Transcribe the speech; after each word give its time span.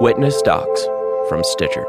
Witness 0.00 0.40
Docs 0.40 0.86
from 1.28 1.44
Stitcher. 1.44 1.84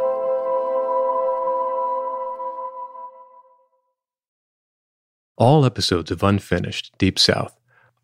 All 5.37 5.65
episodes 5.65 6.11
of 6.11 6.21
Unfinished 6.21 6.91
Deep 6.97 7.17
South 7.17 7.57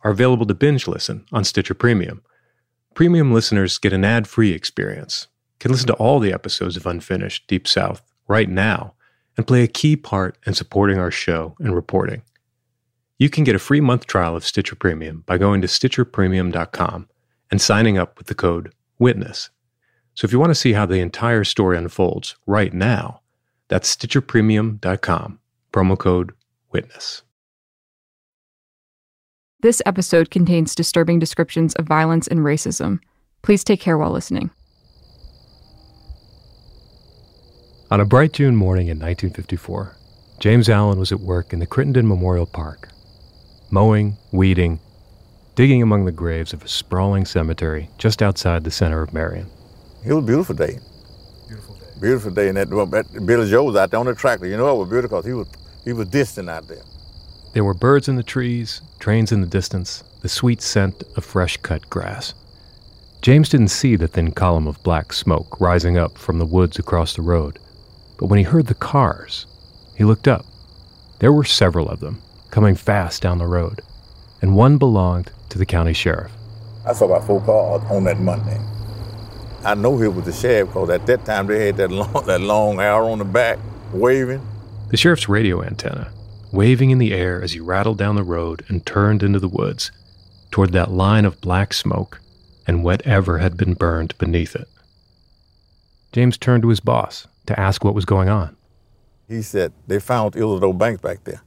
are 0.05 0.11
available 0.11 0.45
to 0.45 0.53
binge 0.53 0.87
listen 0.87 1.25
on 1.33 1.43
Stitcher 1.43 1.73
Premium. 1.73 2.23
Premium 2.93 3.33
listeners 3.33 3.77
get 3.77 3.91
an 3.91 4.05
ad 4.05 4.27
free 4.27 4.53
experience, 4.53 5.27
can 5.59 5.71
listen 5.71 5.87
to 5.87 5.93
all 5.95 6.21
the 6.21 6.31
episodes 6.31 6.77
of 6.77 6.87
Unfinished 6.87 7.45
Deep 7.47 7.67
South 7.67 8.01
right 8.29 8.49
now, 8.49 8.93
and 9.35 9.45
play 9.45 9.61
a 9.61 9.67
key 9.67 9.97
part 9.97 10.37
in 10.47 10.53
supporting 10.53 10.97
our 10.97 11.11
show 11.11 11.53
and 11.59 11.75
reporting. 11.75 12.21
You 13.17 13.29
can 13.29 13.43
get 13.43 13.55
a 13.55 13.59
free 13.59 13.81
month 13.81 14.07
trial 14.07 14.37
of 14.37 14.45
Stitcher 14.45 14.77
Premium 14.77 15.23
by 15.25 15.37
going 15.37 15.59
to 15.59 15.67
StitcherPremium.com 15.67 17.09
and 17.51 17.61
signing 17.61 17.97
up 17.97 18.17
with 18.17 18.27
the 18.27 18.35
code 18.35 18.73
WITNESS. 19.01 19.49
So 20.17 20.25
if 20.25 20.31
you 20.31 20.39
want 20.39 20.49
to 20.49 20.55
see 20.55 20.73
how 20.73 20.87
the 20.87 20.95
entire 20.95 21.43
story 21.43 21.77
unfolds 21.77 22.35
right 22.47 22.73
now, 22.73 23.21
that's 23.67 23.95
StitcherPremium.com, 23.95 25.39
promo 25.71 25.95
code 25.95 26.31
WITNESS. 26.73 27.21
This 29.61 29.79
episode 29.85 30.31
contains 30.31 30.73
disturbing 30.73 31.19
descriptions 31.19 31.75
of 31.75 31.85
violence 31.85 32.27
and 32.27 32.39
racism. 32.39 32.99
Please 33.43 33.63
take 33.63 33.79
care 33.79 33.95
while 33.95 34.09
listening. 34.09 34.49
On 37.91 38.01
a 38.01 38.05
bright 38.05 38.33
June 38.33 38.55
morning 38.55 38.87
in 38.87 38.97
1954, 38.97 39.95
James 40.39 40.67
Allen 40.67 40.97
was 40.97 41.11
at 41.11 41.19
work 41.19 41.53
in 41.53 41.59
the 41.59 41.67
Crittenden 41.67 42.07
Memorial 42.07 42.47
Park, 42.47 42.89
mowing, 43.69 44.17
weeding, 44.31 44.79
digging 45.53 45.83
among 45.83 46.05
the 46.05 46.11
graves 46.11 46.53
of 46.53 46.63
a 46.63 46.67
sprawling 46.67 47.23
cemetery 47.23 47.91
just 47.99 48.23
outside 48.23 48.63
the 48.63 48.71
center 48.71 49.03
of 49.03 49.13
Marion. 49.13 49.51
It 50.07 50.13
was 50.13 50.23
a 50.23 50.27
beautiful 50.27 50.55
day. 50.55 50.79
Beautiful 51.49 51.75
day. 51.75 51.85
Beautiful 51.99 52.31
day, 52.31 52.47
and 52.47 52.57
that, 52.57 52.69
well, 52.69 52.85
that 52.85 53.25
Billy 53.25 53.49
Joe 53.49 53.65
was 53.65 53.75
out 53.75 53.91
there 53.91 53.99
on 53.99 54.05
the 54.05 54.15
tractor. 54.15 54.47
You 54.47 54.55
know 54.55 54.73
it 54.73 54.79
was 54.79 54.89
beautiful 54.89 55.17
because 55.17 55.25
he 55.25 55.33
was 55.33 55.47
he 55.83 55.91
was 55.91 56.07
distant 56.07 56.49
out 56.49 56.65
there. 56.69 56.83
There 57.51 57.65
were 57.65 57.73
birds 57.73 58.07
in 58.07 58.15
the 58.15 58.23
trees, 58.23 58.81
trains 58.99 59.33
in 59.33 59.41
the 59.41 59.47
distance, 59.47 60.05
the 60.21 60.29
sweet 60.29 60.61
scent 60.61 61.03
of 61.17 61.25
fresh 61.25 61.57
cut 61.57 61.89
grass. 61.89 62.33
James 63.21 63.49
didn't 63.49 63.67
see 63.67 63.97
the 63.97 64.07
thin 64.07 64.31
column 64.31 64.65
of 64.65 64.81
black 64.81 65.11
smoke 65.11 65.59
rising 65.59 65.97
up 65.97 66.17
from 66.17 66.39
the 66.39 66.45
woods 66.45 66.79
across 66.79 67.13
the 67.13 67.21
road, 67.21 67.59
but 68.17 68.27
when 68.27 68.37
he 68.37 68.43
heard 68.43 68.67
the 68.67 68.75
cars, 68.75 69.45
he 69.97 70.05
looked 70.05 70.27
up. 70.27 70.45
There 71.19 71.33
were 71.33 71.43
several 71.43 71.89
of 71.89 71.99
them 71.99 72.21
coming 72.49 72.75
fast 72.75 73.21
down 73.21 73.39
the 73.39 73.45
road, 73.45 73.81
and 74.41 74.55
one 74.55 74.77
belonged 74.77 75.33
to 75.49 75.57
the 75.57 75.65
county 75.65 75.93
sheriff. 75.93 76.31
I 76.85 76.93
saw 76.93 77.05
about 77.07 77.27
four 77.27 77.41
cars 77.41 77.81
on 77.91 78.05
that 78.05 78.21
Monday. 78.21 78.57
I 79.63 79.73
know 79.73 79.97
he 79.97 80.07
was 80.07 80.25
the 80.25 80.33
sheriff 80.33 80.69
because 80.69 80.89
at 80.89 81.05
that 81.07 81.25
time 81.25 81.47
they 81.47 81.67
had 81.67 81.77
that 81.77 81.91
long, 81.91 82.13
that 82.25 82.41
long 82.41 82.79
arrow 82.79 83.11
on 83.11 83.19
the 83.19 83.25
back 83.25 83.59
waving. 83.91 84.45
The 84.89 84.97
sheriff's 84.97 85.27
radio 85.27 85.63
antenna, 85.63 86.11
waving 86.51 86.91
in 86.91 86.97
the 86.97 87.13
air 87.13 87.41
as 87.41 87.53
he 87.53 87.59
rattled 87.59 87.97
down 87.97 88.15
the 88.15 88.23
road 88.23 88.63
and 88.67 88.85
turned 88.85 89.23
into 89.23 89.39
the 89.39 89.49
woods, 89.49 89.91
toward 90.51 90.71
that 90.73 90.91
line 90.91 91.25
of 91.25 91.41
black 91.41 91.73
smoke 91.73 92.21
and 92.65 92.83
whatever 92.83 93.39
had 93.39 93.57
been 93.57 93.73
burned 93.73 94.17
beneath 94.17 94.55
it. 94.55 94.67
James 96.11 96.37
turned 96.37 96.63
to 96.63 96.69
his 96.69 96.79
boss 96.79 97.27
to 97.45 97.59
ask 97.59 97.83
what 97.83 97.95
was 97.95 98.05
going 98.05 98.29
on. 98.29 98.55
He 99.27 99.41
said 99.41 99.73
they 99.87 99.99
found 99.99 100.35
Isidore 100.35 100.73
Banks 100.73 101.01
back 101.01 101.23
there, 101.25 101.41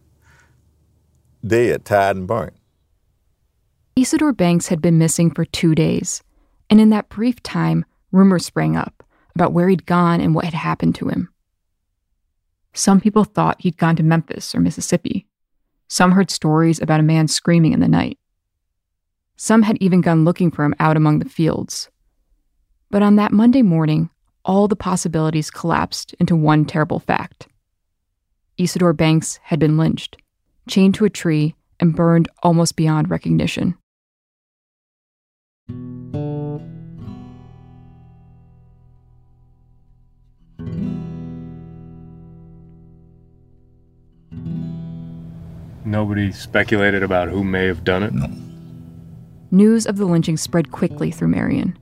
dead, 1.46 1.84
tied, 1.84 2.16
and 2.16 2.26
burnt. 2.26 2.54
Isidore 3.96 4.32
Banks 4.32 4.68
had 4.68 4.82
been 4.82 4.98
missing 4.98 5.30
for 5.30 5.44
two 5.44 5.74
days, 5.74 6.22
and 6.68 6.80
in 6.80 6.90
that 6.90 7.08
brief 7.08 7.42
time, 7.42 7.84
rumors 8.12 8.44
sprang 8.44 8.76
up 8.76 9.02
about 9.34 9.52
where 9.52 9.68
he'd 9.68 9.86
gone 9.86 10.20
and 10.20 10.34
what 10.34 10.44
had 10.44 10.54
happened 10.54 10.94
to 10.96 11.08
him. 11.08 11.28
Some 12.72 13.00
people 13.00 13.24
thought 13.24 13.60
he'd 13.60 13.76
gone 13.76 13.96
to 13.96 14.02
Memphis 14.02 14.54
or 14.54 14.60
Mississippi. 14.60 15.26
Some 15.88 16.12
heard 16.12 16.30
stories 16.30 16.80
about 16.80 17.00
a 17.00 17.04
man 17.04 17.28
screaming 17.28 17.72
in 17.72 17.80
the 17.80 17.88
night. 17.88 18.18
Some 19.36 19.62
had 19.62 19.78
even 19.80 20.00
gone 20.00 20.24
looking 20.24 20.50
for 20.50 20.64
him 20.64 20.74
out 20.78 20.96
among 20.96 21.18
the 21.18 21.28
fields. 21.28 21.88
But 22.90 23.02
on 23.02 23.16
that 23.16 23.32
Monday 23.32 23.62
morning, 23.62 24.10
all 24.44 24.68
the 24.68 24.76
possibilities 24.76 25.50
collapsed 25.50 26.14
into 26.20 26.36
one 26.36 26.64
terrible 26.64 26.98
fact. 26.98 27.48
Isidore 28.56 28.92
Banks 28.92 29.38
had 29.42 29.58
been 29.58 29.78
lynched, 29.78 30.16
chained 30.68 30.94
to 30.96 31.04
a 31.04 31.10
tree, 31.10 31.54
and 31.78 31.96
burned 31.96 32.28
almost 32.42 32.76
beyond 32.76 33.10
recognition. 33.10 33.76
Nobody 45.90 46.30
speculated 46.30 47.02
about 47.02 47.30
who 47.30 47.42
may 47.42 47.66
have 47.66 47.82
done 47.82 48.04
it? 48.04 48.14
No. 48.14 48.28
News 49.50 49.86
of 49.86 49.96
the 49.96 50.04
lynching 50.04 50.36
spread 50.36 50.70
quickly 50.70 51.10
through 51.10 51.26
Marion, 51.26 51.76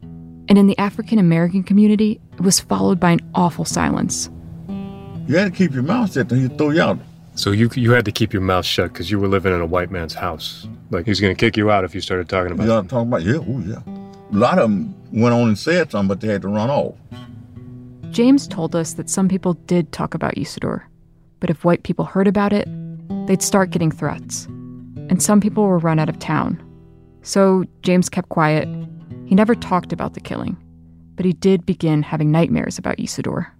and 0.48 0.56
in 0.56 0.66
the 0.66 0.78
African 0.78 1.19
American 1.19 1.62
community, 1.62 2.19
it 2.32 2.41
was 2.41 2.58
followed 2.58 2.98
by 2.98 3.10
an 3.10 3.20
awful 3.34 3.66
silence. 3.66 4.30
You 5.26 5.36
had 5.36 5.44
to 5.44 5.50
keep 5.50 5.74
your 5.74 5.82
mouth 5.82 6.10
shut 6.10 6.30
till 6.30 6.38
he'd 6.38 6.56
throw 6.56 6.70
you 6.70 6.80
out. 6.80 6.98
So 7.34 7.50
you 7.50 7.69
you 7.74 7.92
had 7.92 8.06
to 8.06 8.10
keep 8.10 8.32
your 8.32 8.41
mouth 8.41 8.64
shut 8.64 8.94
because 8.94 9.10
you 9.10 9.19
were 9.19 9.28
living 9.28 9.54
in 9.54 9.60
a 9.60 9.66
white 9.66 9.91
man's 9.91 10.14
house. 10.14 10.66
Like 10.90 11.04
he's 11.04 11.20
going 11.20 11.36
to 11.36 11.38
kick 11.38 11.58
you 11.58 11.70
out 11.70 11.84
if 11.84 11.94
you 11.94 12.00
started 12.00 12.30
talking 12.30 12.52
about. 12.52 12.62
You 12.62 12.69
know 12.70 12.75
what 12.76 12.80
I'm 12.80 12.88
talking 12.88 13.08
about? 13.08 13.22
Yeah, 13.25 13.40
oh 13.46 13.60
yeah. 13.60 13.82
A 14.32 14.40
lot 14.40 14.58
of 14.58 14.70
them 14.70 14.94
went 15.12 15.34
on 15.34 15.48
and 15.48 15.58
said 15.58 15.90
something, 15.90 16.08
but 16.08 16.22
they 16.22 16.28
had 16.28 16.40
to 16.42 16.48
run 16.48 16.70
off. 16.70 16.94
James 18.10 18.48
told 18.48 18.75
us 18.75 18.94
that 18.94 19.10
some 19.10 19.28
people 19.28 19.52
did 19.66 19.92
talk 19.92 20.14
about 20.14 20.38
Isidore, 20.38 20.88
but 21.40 21.50
if 21.50 21.62
white 21.62 21.82
people 21.82 22.06
heard 22.06 22.26
about 22.26 22.54
it, 22.54 22.66
they'd 23.26 23.42
start 23.42 23.70
getting 23.70 23.91
threats. 23.91 24.46
And 25.08 25.22
some 25.22 25.41
people 25.41 25.64
were 25.64 25.78
run 25.78 25.98
out 25.98 26.08
of 26.08 26.19
town. 26.19 26.62
So 27.22 27.64
James 27.82 28.08
kept 28.08 28.28
quiet. 28.28 28.69
He 29.26 29.34
never 29.34 29.55
talked 29.55 29.93
about 29.93 30.14
the 30.14 30.20
killing, 30.20 30.56
but 31.14 31.26
he 31.26 31.32
did 31.32 31.66
begin 31.66 32.02
having 32.02 32.31
nightmares 32.31 32.78
about 32.78 32.99
Isidore. 32.99 33.52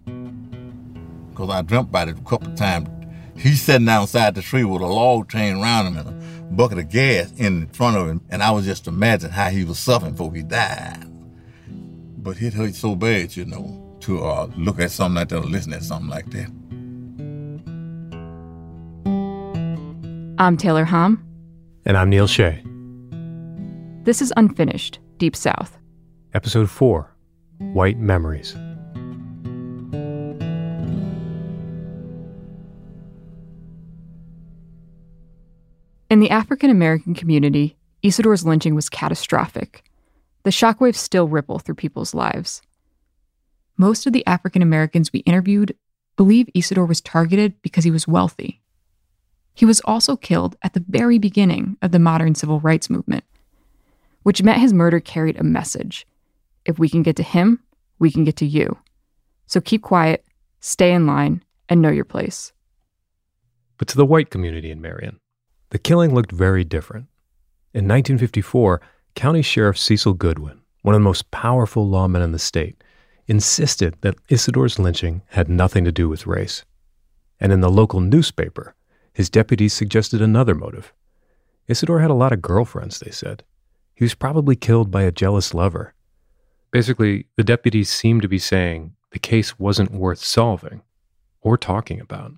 Because 1.31 1.51
I 1.51 1.63
dreamt 1.63 1.91
about 1.91 2.09
it 2.09 2.19
a 2.19 2.23
couple 2.23 2.49
of 2.51 2.57
times. 2.57 2.89
He's 3.37 3.63
sitting 3.63 3.89
outside 3.89 4.35
the 4.35 4.43
tree 4.43 4.65
with 4.65 4.83
a 4.83 4.87
log 4.87 5.31
chain 5.31 5.59
around 5.59 5.87
him 5.87 5.97
and 5.99 6.09
a 6.09 6.55
bucket 6.55 6.79
of 6.79 6.89
gas 6.89 7.33
in 7.37 7.69
front 7.69 7.97
of 7.97 8.09
him, 8.09 8.21
and 8.31 8.43
I 8.43 8.51
was 8.51 8.65
just 8.65 8.87
imagining 8.89 9.33
how 9.33 9.49
he 9.51 9.65
was 9.65 9.79
suffering 9.79 10.13
before 10.13 10.35
he 10.35 10.43
died. 10.43 11.05
But 12.17 12.43
it 12.43 12.55
hurt 12.55 12.75
so 12.75 12.97
bad, 12.97 13.37
you 13.37 13.45
know, 13.45 13.97
to 14.01 14.25
uh, 14.25 14.51
look 14.57 14.81
at 14.81 14.91
something 14.91 15.17
like 15.17 15.29
that 15.29 15.39
or 15.39 15.45
listen 15.45 15.73
at 15.73 15.85
something 15.85 16.11
like 16.11 16.31
that. 16.31 16.51
I'm 20.41 20.57
Taylor 20.57 20.85
Hom. 20.85 21.21
And 21.85 21.97
I'm 21.97 22.09
Neil 22.11 22.29
Shea. 22.29 22.63
This 24.05 24.23
is 24.23 24.33
Unfinished 24.37 25.01
Deep 25.17 25.35
South. 25.35 25.77
Episode 26.33 26.71
4 26.71 27.13
White 27.73 27.99
Memories. 27.99 28.55
In 36.09 36.21
the 36.21 36.31
African 36.31 36.71
American 36.71 37.15
community, 37.15 37.77
Isidore's 38.05 38.47
lynching 38.47 38.77
was 38.77 38.89
catastrophic. 38.89 39.83
The 40.45 40.51
shockwaves 40.51 40.95
still 40.95 41.27
ripple 41.27 41.59
through 41.59 41.75
people's 41.75 42.15
lives. 42.15 42.63
Most 43.77 44.07
of 44.07 44.13
the 44.13 44.25
African 44.25 44.63
Americans 44.63 45.13
we 45.13 45.19
interviewed 45.21 45.77
believe 46.17 46.49
Isidore 46.55 46.87
was 46.87 47.01
targeted 47.01 47.61
because 47.61 47.83
he 47.83 47.91
was 47.91 48.07
wealthy. 48.07 48.63
He 49.59 49.65
was 49.65 49.81
also 49.81 50.15
killed 50.15 50.55
at 50.63 50.75
the 50.75 50.85
very 50.89 51.19
beginning 51.19 51.79
of 51.83 51.91
the 51.91 51.99
modern 51.99 52.37
civil 52.37 52.61
rights 52.61 52.89
movement, 52.89 53.25
which 54.23 54.41
meant 54.41 54.61
his 54.61 54.73
murder 54.73 55.01
carried 55.01 55.37
a 55.37 55.43
message. 55.43 56.07
If 56.65 56.79
we 56.79 56.89
can 56.89 57.03
get 57.03 57.17
to 57.17 57.25
him, 57.25 57.61
we 57.99 58.13
can 58.13 58.23
get 58.23 58.37
to 58.37 58.47
you. 58.47 58.79
So 59.49 59.61
keep 59.61 59.83
quiet, 59.83 60.25
stay 60.61 60.93
in 60.93 61.09
line, 61.09 61.43
and 61.69 61.83
know 61.83 61.89
your 61.89 62.05
place. 62.05 62.53
But 63.79 63.89
to 63.89 63.97
the 63.97 64.07
white 64.07 64.31
community 64.31 64.71
in 64.71 64.81
Marion, 64.81 65.19
the 65.71 65.81
killing 65.81 66.15
looked 66.15 66.31
very 66.31 66.63
different. 66.63 67.07
In 67.75 67.89
1954, 67.89 68.81
County 69.17 69.43
Sheriff 69.43 69.77
Cecil 69.77 70.13
Goodwin, 70.13 70.61
one 70.83 70.95
of 70.95 71.01
the 71.01 71.05
most 71.05 71.33
powerful 71.33 71.85
lawmen 71.85 72.23
in 72.23 72.31
the 72.31 72.39
state, 72.39 72.85
insisted 73.27 73.97
that 74.03 74.25
Isidore's 74.29 74.79
lynching 74.79 75.23
had 75.31 75.49
nothing 75.49 75.85
to 75.85 75.91
do 75.91 76.09
with 76.09 76.29
race. 76.29 76.65
And 77.41 77.51
in 77.51 77.61
the 77.61 77.69
local 77.69 77.99
newspaper, 77.99 78.77
his 79.19 79.29
deputies 79.29 79.73
suggested 79.73 80.23
another 80.23 80.55
motive. 80.55 80.93
Isidore 81.67 81.99
had 81.99 82.11
a 82.13 82.15
lot 82.15 82.33
of 82.33 82.41
girlfriends, 82.41 83.01
they 83.01 83.11
said. 83.11 83.43
He 83.97 84.05
was 84.05 84.15
probably 84.15 84.55
killed 84.55 84.93
by 84.93 85.03
a 85.03 85.11
jealous 85.11 85.53
lover. 85.53 85.93
Basically, 86.71 87.27
the 87.37 87.43
deputies 87.43 87.91
seemed 87.91 88.23
to 88.23 88.29
be 88.29 88.39
saying 88.39 88.93
the 89.11 89.19
case 89.19 89.59
wasn't 89.59 89.91
worth 89.91 90.21
solving 90.21 90.83
or 91.41 91.59
talking 91.59 92.01
about. 92.01 92.35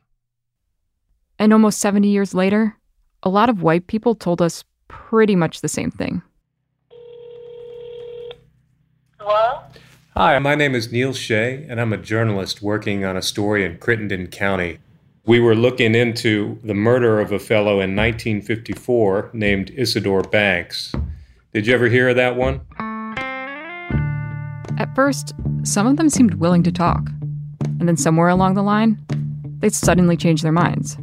And 1.39 1.53
almost 1.53 1.81
70 1.81 2.09
years 2.09 2.33
later, 2.33 2.79
a 3.23 3.29
lot 3.29 3.51
of 3.51 3.63
white 3.63 3.87
people 3.87 4.15
told 4.15 4.41
us 4.41 4.65
pretty 4.89 5.37
much 5.37 5.61
the 5.61 5.69
same 5.69 5.91
thing. 5.91 6.23
Hello? 9.19 9.65
Hi, 10.17 10.39
my 10.39 10.55
name 10.55 10.75
is 10.75 10.91
Neil 10.91 11.13
Shea, 11.13 11.67
and 11.69 11.79
I'm 11.79 11.93
a 11.93 11.99
journalist 11.99 12.63
working 12.63 13.05
on 13.05 13.19
a 13.19 13.23
story 13.23 13.67
in 13.67 13.77
Crittenden 13.77 14.29
County. 14.29 14.79
We 15.31 15.39
were 15.39 15.55
looking 15.55 15.95
into 15.95 16.59
the 16.65 16.75
murder 16.75 17.21
of 17.21 17.31
a 17.31 17.39
fellow 17.39 17.75
in 17.75 17.95
1954 17.95 19.31
named 19.33 19.71
Isidore 19.77 20.23
Banks. 20.23 20.93
Did 21.55 21.69
you 21.69 21.75
ever 21.75 21.87
hear 21.87 22.09
of 22.09 22.17
that 22.17 22.35
one? 22.35 22.61
At 24.77 24.93
first, 24.97 25.33
some 25.63 25.87
of 25.87 25.99
them 25.99 26.09
seemed 26.09 26.35
willing 26.35 26.65
to 26.65 26.73
talk. 26.73 27.09
And 27.79 27.87
then 27.87 27.97
somewhere 27.97 28.27
along 28.27 28.55
the 28.55 28.65
line, 28.65 28.99
they'd 29.61 29.73
suddenly 29.73 30.17
changed 30.17 30.43
their 30.43 30.51
minds. 30.51 30.97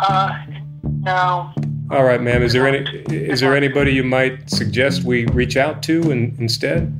Uh, 0.00 0.44
no. 0.82 1.52
All 1.92 2.02
right, 2.02 2.20
ma'am. 2.20 2.42
Is 2.42 2.52
there 2.52 2.66
any 2.66 2.78
is 3.14 3.38
there 3.38 3.54
anybody 3.54 3.92
you 3.92 4.02
might 4.02 4.50
suggest 4.50 5.04
we 5.04 5.26
reach 5.26 5.56
out 5.56 5.84
to 5.84 6.10
in, 6.10 6.34
instead? 6.40 6.92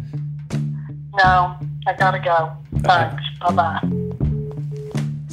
No. 1.16 1.56
I 1.88 1.92
gotta 1.98 2.20
go. 2.20 2.56
Thanks. 2.82 3.24
Bye 3.40 3.52
bye. 3.52 4.05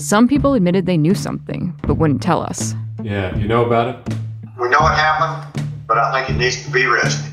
Some 0.04 0.28
people 0.28 0.54
admitted 0.54 0.86
they 0.86 0.98
knew 0.98 1.16
something, 1.16 1.74
but 1.84 1.94
wouldn't 1.94 2.22
tell 2.22 2.42
us. 2.42 2.76
Yeah, 3.02 3.34
you 3.38 3.48
know 3.48 3.64
about 3.64 3.88
it? 3.88 4.16
We 4.60 4.68
know 4.68 4.82
what 4.82 4.96
happened, 4.96 5.66
but 5.88 5.98
I 5.98 6.12
think 6.12 6.36
it 6.36 6.38
needs 6.38 6.62
to 6.66 6.72
be 6.72 6.84
arrested. 6.84 7.32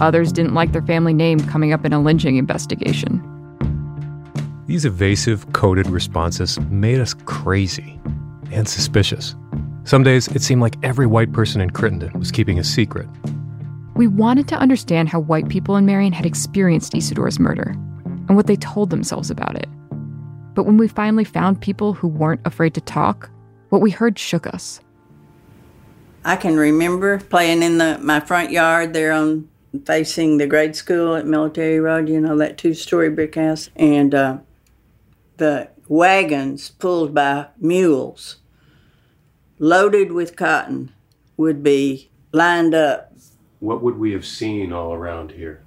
Others 0.00 0.32
didn't 0.32 0.54
like 0.54 0.72
their 0.72 0.82
family 0.82 1.14
name 1.14 1.38
coming 1.38 1.72
up 1.72 1.84
in 1.84 1.92
a 1.92 2.02
lynching 2.02 2.38
investigation. 2.38 3.22
These 4.66 4.84
evasive, 4.84 5.52
coded 5.52 5.86
responses 5.86 6.58
made 6.62 6.98
us 6.98 7.14
crazy 7.14 7.96
and 8.50 8.68
suspicious. 8.68 9.36
Some 9.84 10.02
days 10.02 10.26
it 10.26 10.42
seemed 10.42 10.60
like 10.60 10.74
every 10.82 11.06
white 11.06 11.32
person 11.32 11.60
in 11.60 11.70
Crittenden 11.70 12.18
was 12.18 12.32
keeping 12.32 12.58
a 12.58 12.64
secret. 12.64 13.06
We 13.94 14.08
wanted 14.08 14.48
to 14.48 14.56
understand 14.56 15.08
how 15.08 15.20
white 15.20 15.48
people 15.48 15.76
in 15.76 15.86
Marion 15.86 16.12
had 16.12 16.26
experienced 16.26 16.96
Isidore's 16.96 17.38
murder 17.38 17.76
and 18.26 18.34
what 18.34 18.48
they 18.48 18.56
told 18.56 18.90
themselves 18.90 19.30
about 19.30 19.54
it. 19.54 19.68
But 20.54 20.64
when 20.64 20.76
we 20.76 20.88
finally 20.88 21.24
found 21.24 21.60
people 21.60 21.94
who 21.94 22.08
weren't 22.08 22.40
afraid 22.44 22.74
to 22.74 22.80
talk, 22.80 23.30
what 23.70 23.80
we 23.80 23.90
heard 23.90 24.18
shook 24.18 24.46
us. 24.46 24.80
I 26.24 26.36
can 26.36 26.56
remember 26.56 27.18
playing 27.18 27.62
in 27.62 27.78
the 27.78 27.98
my 28.00 28.20
front 28.20 28.50
yard 28.50 28.94
there 28.94 29.12
on 29.12 29.48
facing 29.84 30.38
the 30.38 30.46
grade 30.46 30.76
school 30.76 31.16
at 31.16 31.26
Military 31.26 31.80
Road, 31.80 32.08
you 32.08 32.20
know, 32.20 32.36
that 32.38 32.56
two 32.56 32.74
story 32.74 33.10
brick 33.10 33.34
house, 33.34 33.68
and 33.76 34.14
uh, 34.14 34.38
the 35.36 35.68
wagons 35.88 36.70
pulled 36.70 37.12
by 37.12 37.48
mules 37.58 38.36
loaded 39.58 40.12
with 40.12 40.36
cotton 40.36 40.92
would 41.36 41.62
be 41.62 42.10
lined 42.32 42.74
up. 42.74 43.12
What 43.60 43.82
would 43.82 43.98
we 43.98 44.12
have 44.12 44.26
seen 44.26 44.72
all 44.72 44.92
around 44.92 45.32
here? 45.32 45.62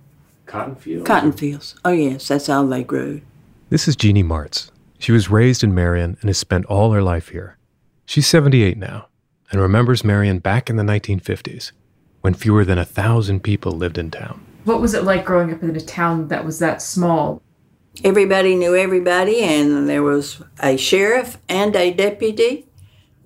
Cotton 0.46 0.76
fields? 0.76 1.08
Cotton 1.08 1.32
fields. 1.32 1.76
Oh, 1.84 1.92
yes, 1.92 2.28
that's 2.28 2.48
how 2.48 2.66
they 2.66 2.84
grew. 2.84 3.22
This 3.70 3.88
is 3.88 3.96
Jeannie 3.96 4.24
Martz. 4.24 4.72
She 5.00 5.12
was 5.12 5.30
raised 5.30 5.64
in 5.64 5.76
Marion 5.76 6.18
and 6.22 6.30
has 6.30 6.38
spent 6.38 6.66
all 6.66 6.92
her 6.92 7.02
life 7.02 7.30
here. 7.30 7.58
She's 8.06 8.28
78 8.28 8.78
now 8.78 9.08
and 9.52 9.62
remembers 9.62 10.04
Marion 10.04 10.40
back 10.40 10.70
in 10.70 10.76
the 10.76 10.84
1950s 10.84 11.72
when 12.22 12.34
fewer 12.34 12.66
than 12.66 12.78
a 12.78 12.86
thousand 12.86 13.42
people 13.42 13.72
lived 13.72 13.98
in 13.98 14.12
town. 14.12 14.44
What 14.64 14.82
was 14.82 14.94
it 14.94 15.04
like 15.04 15.26
growing 15.26 15.54
up 15.54 15.64
in 15.64 15.76
a 15.76 15.80
town 15.80 16.28
that 16.28 16.44
was 16.44 16.60
that 16.60 16.82
small? 16.82 17.42
Everybody 18.04 18.56
knew 18.56 18.76
everybody, 18.76 19.42
and 19.42 19.90
there 19.90 20.04
was 20.04 20.42
a 20.60 20.78
sheriff 20.78 21.38
and 21.50 21.76
a 21.76 21.92
deputy. 21.92 22.68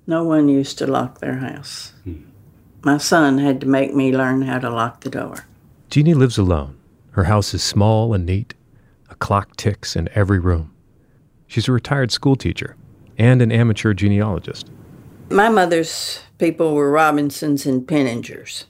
No 0.06 0.24
one 0.24 0.48
used 0.48 0.78
to 0.78 0.86
lock 0.86 1.18
their 1.18 1.38
house. 1.38 1.92
Hmm. 2.04 2.22
My 2.82 2.98
son 2.98 3.38
had 3.38 3.60
to 3.60 3.66
make 3.66 3.94
me 3.94 4.16
learn 4.16 4.42
how 4.42 4.58
to 4.58 4.70
lock 4.70 5.00
the 5.00 5.10
door. 5.10 5.46
Jeannie 5.90 6.14
lives 6.14 6.38
alone. 6.38 6.78
Her 7.10 7.24
house 7.24 7.52
is 7.54 7.62
small 7.62 8.14
and 8.14 8.24
neat. 8.24 8.54
A 9.10 9.14
clock 9.14 9.56
ticks 9.56 9.94
in 9.94 10.08
every 10.14 10.38
room. 10.38 10.71
She's 11.52 11.68
a 11.68 11.72
retired 11.72 12.10
school 12.10 12.34
teacher 12.34 12.76
and 13.18 13.42
an 13.42 13.52
amateur 13.52 13.92
genealogist. 13.92 14.70
My 15.28 15.50
mother's 15.50 16.20
people 16.38 16.74
were 16.74 16.90
Robinsons 16.90 17.66
and 17.66 17.86
Penningers. 17.86 18.64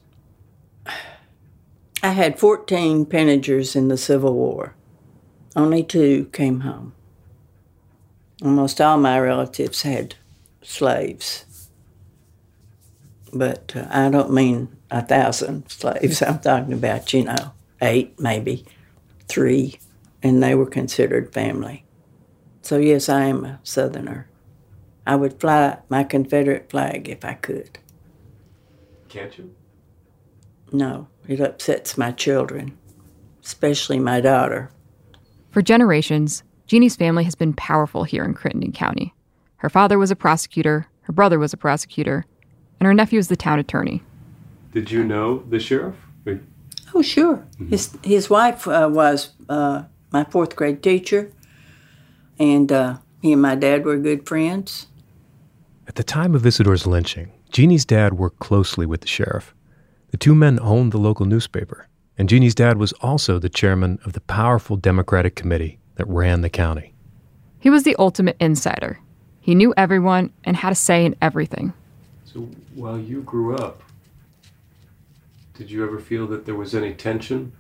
I 2.03 2.09
had 2.11 2.41
14 2.41 3.07
Penningers 3.07 3.77
in 3.77 3.87
the 3.87 3.97
Civil 3.97 4.35
War. 4.35 4.75
Only 5.55 5.85
two 5.85 6.25
came 6.33 6.63
home. 6.63 6.93
Almost 8.43 8.81
all 8.81 8.99
my 8.99 9.17
relatives 9.21 9.83
had 9.83 10.17
slaves. 10.61 11.69
But 13.33 13.77
uh, 13.77 13.87
I 13.91 14.11
don't 14.11 14.33
mean 14.33 14.77
a 14.91 15.03
thousand 15.03 15.71
slaves. 15.71 16.21
I'm 16.21 16.41
talking 16.41 16.73
about, 16.73 17.13
you 17.13 17.27
know, 17.27 17.53
eight, 17.81 18.19
maybe 18.19 18.65
three, 19.29 19.79
and 20.21 20.43
they 20.43 20.57
were 20.57 20.67
considered 20.67 21.33
family. 21.33 21.85
So, 22.63 22.79
yes, 22.79 23.09
I 23.09 23.25
am 23.25 23.45
a 23.45 23.61
Southerner. 23.63 24.29
I 25.07 25.17
would 25.17 25.41
fly 25.41 25.79
my 25.89 26.05
Confederate 26.05 26.71
flag 26.71 27.09
if 27.09 27.25
I 27.25 27.35
could. 27.35 27.79
Can't 29.09 29.37
you? 29.37 29.55
No, 30.71 31.09
it 31.29 31.41
upsets 31.41 31.99
my 31.99 32.13
children, 32.13 32.79
especially 33.45 33.99
my 33.99 34.21
daughter. 34.21 34.71
For 35.51 35.61
generations, 35.61 36.45
Jeannie's 36.67 36.97
family 36.97 37.25
has 37.25 37.35
been 37.35 37.53
powerful 37.53 38.05
here 38.05 38.25
in 38.25 38.33
Crittenden 38.33 38.73
County. 38.73 39.13
Her 39.57 39.69
father 39.69 39.99
was 39.99 40.11
a 40.11 40.17
prosecutor, 40.17 40.87
her 41.03 41.13
brother 41.13 41.39
was 41.39 41.53
a 41.53 41.59
prosecutor, 41.59 42.25
and 42.81 42.87
her 42.87 42.95
nephew 42.95 43.19
is 43.19 43.29
the 43.29 43.37
town 43.37 43.59
attorney. 43.59 44.03
Did 44.73 44.91
you 44.91 45.05
know 45.05 45.45
the 45.51 45.61
sheriff? 45.61 45.97
Oh, 46.95 47.03
sure. 47.03 47.47
His 47.71 47.97
his 48.03 48.29
wife 48.29 48.69
uh, 48.69 48.89
was 48.91 49.31
uh, 49.49 49.85
my 50.11 50.25
fourth 50.25 50.57
grade 50.57 50.83
teacher, 50.83 51.33
and 52.39 52.71
uh, 52.71 52.99
he 53.21 53.33
and 53.33 53.43
my 53.43 53.55
dad 53.55 53.85
were 53.85 53.97
good 53.97 54.27
friends. 54.27 54.87
At 55.87 55.97
the 55.97 56.05
time 56.05 56.35
of 56.35 56.47
Isidore's 56.47 56.87
lynching, 56.87 57.33
Jeannie's 57.51 57.85
dad 57.85 58.15
worked 58.15 58.39
closely 58.39 58.87
with 58.87 59.03
the 59.03 59.09
sheriff. 59.09 59.55
The 60.11 60.17
two 60.17 60.35
men 60.35 60.59
owned 60.61 60.93
the 60.93 60.99
local 60.99 61.27
newspaper, 61.27 61.89
and 62.17 62.29
Jeannie's 62.29 62.55
dad 62.55 62.79
was 62.79 62.93
also 62.95 63.39
the 63.39 63.49
chairman 63.49 63.99
of 64.05 64.13
the 64.13 64.21
powerful 64.21 64.77
Democratic 64.77 65.35
committee 65.35 65.79
that 65.97 66.09
ran 66.09 66.41
the 66.41 66.51
county. 66.51 66.95
He 67.61 67.71
was 67.71 67.85
the 67.85 67.97
ultimate 67.99 68.37
insider. 68.41 68.99
He 69.41 69.55
knew 69.55 69.75
everyone 69.77 70.33
and 70.45 70.57
had 70.57 70.73
a 70.73 70.77
say 70.77 71.05
in 71.05 71.15
everything. 71.21 71.73
So 72.25 72.49
while 72.75 72.99
you 72.99 73.23
grew 73.23 73.57
up, 73.57 73.83
did 75.55 75.71
you 75.71 75.85
ever 75.85 75.99
feel 75.99 76.27
that 76.29 76.47
there 76.47 76.55
was 76.55 76.75
any 76.75 76.95
tension 76.95 77.53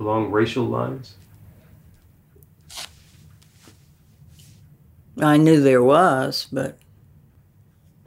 along 0.00 0.30
racial 0.30 0.64
lines? 0.64 1.14
I 5.20 5.36
knew 5.36 5.60
there 5.60 5.82
was, 5.82 6.46
but 6.52 6.78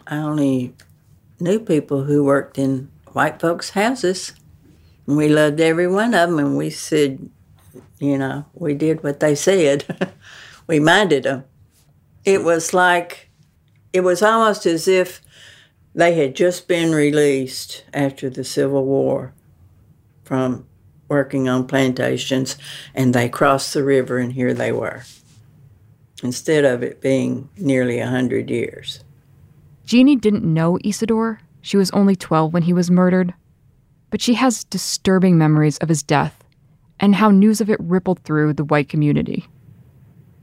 I 0.07 0.17
only 0.17 0.73
knew 1.39 1.59
people 1.59 2.03
who 2.03 2.23
worked 2.23 2.57
in 2.57 2.89
white 3.13 3.39
folks' 3.41 3.71
houses. 3.71 4.33
And 5.07 5.17
we 5.17 5.27
loved 5.27 5.59
every 5.59 5.87
one 5.87 6.13
of 6.13 6.29
them, 6.29 6.39
and 6.39 6.57
we 6.57 6.69
said, 6.69 7.29
you 7.99 8.17
know, 8.17 8.45
we 8.53 8.73
did 8.73 9.03
what 9.03 9.19
they 9.19 9.35
said. 9.35 10.13
we 10.67 10.79
minded 10.79 11.23
them. 11.23 11.43
It 12.23 12.43
was 12.43 12.73
like, 12.73 13.29
it 13.93 14.01
was 14.01 14.21
almost 14.21 14.65
as 14.65 14.87
if 14.87 15.21
They 15.93 16.13
had 16.15 16.35
just 16.35 16.67
been 16.67 16.93
released 16.93 17.83
after 17.93 18.29
the 18.29 18.43
Civil 18.43 18.85
War 18.85 19.33
from 20.23 20.65
working 21.09 21.49
on 21.49 21.67
plantations, 21.67 22.55
and 22.95 23.13
they 23.13 23.27
crossed 23.27 23.73
the 23.73 23.83
river, 23.83 24.17
and 24.17 24.31
here 24.31 24.53
they 24.53 24.71
were, 24.71 25.03
instead 26.23 26.65
of 26.65 26.83
it 26.83 27.01
being 27.01 27.49
nearly 27.57 27.99
a 27.99 28.07
hundred 28.07 28.49
years. 28.49 29.03
Jeannie 29.85 30.15
didn't 30.15 30.43
know 30.43 30.77
Isidore. 30.83 31.41
She 31.61 31.77
was 31.77 31.91
only 31.91 32.15
12 32.15 32.53
when 32.53 32.63
he 32.63 32.73
was 32.73 32.91
murdered. 32.91 33.33
But 34.09 34.21
she 34.21 34.33
has 34.35 34.63
disturbing 34.63 35.37
memories 35.37 35.77
of 35.77 35.89
his 35.89 36.03
death 36.03 36.43
and 36.99 37.15
how 37.15 37.31
news 37.31 37.61
of 37.61 37.69
it 37.69 37.79
rippled 37.79 38.19
through 38.19 38.53
the 38.53 38.63
white 38.63 38.89
community. 38.89 39.47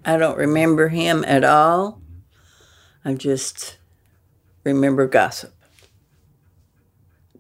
I 0.05 0.17
don't 0.17 0.39
remember 0.39 0.89
him 0.89 1.25
at 1.25 1.45
all. 1.45 2.01
I 3.05 3.15
just 3.15 3.79
remember 4.65 5.07
gossip. 5.07 5.55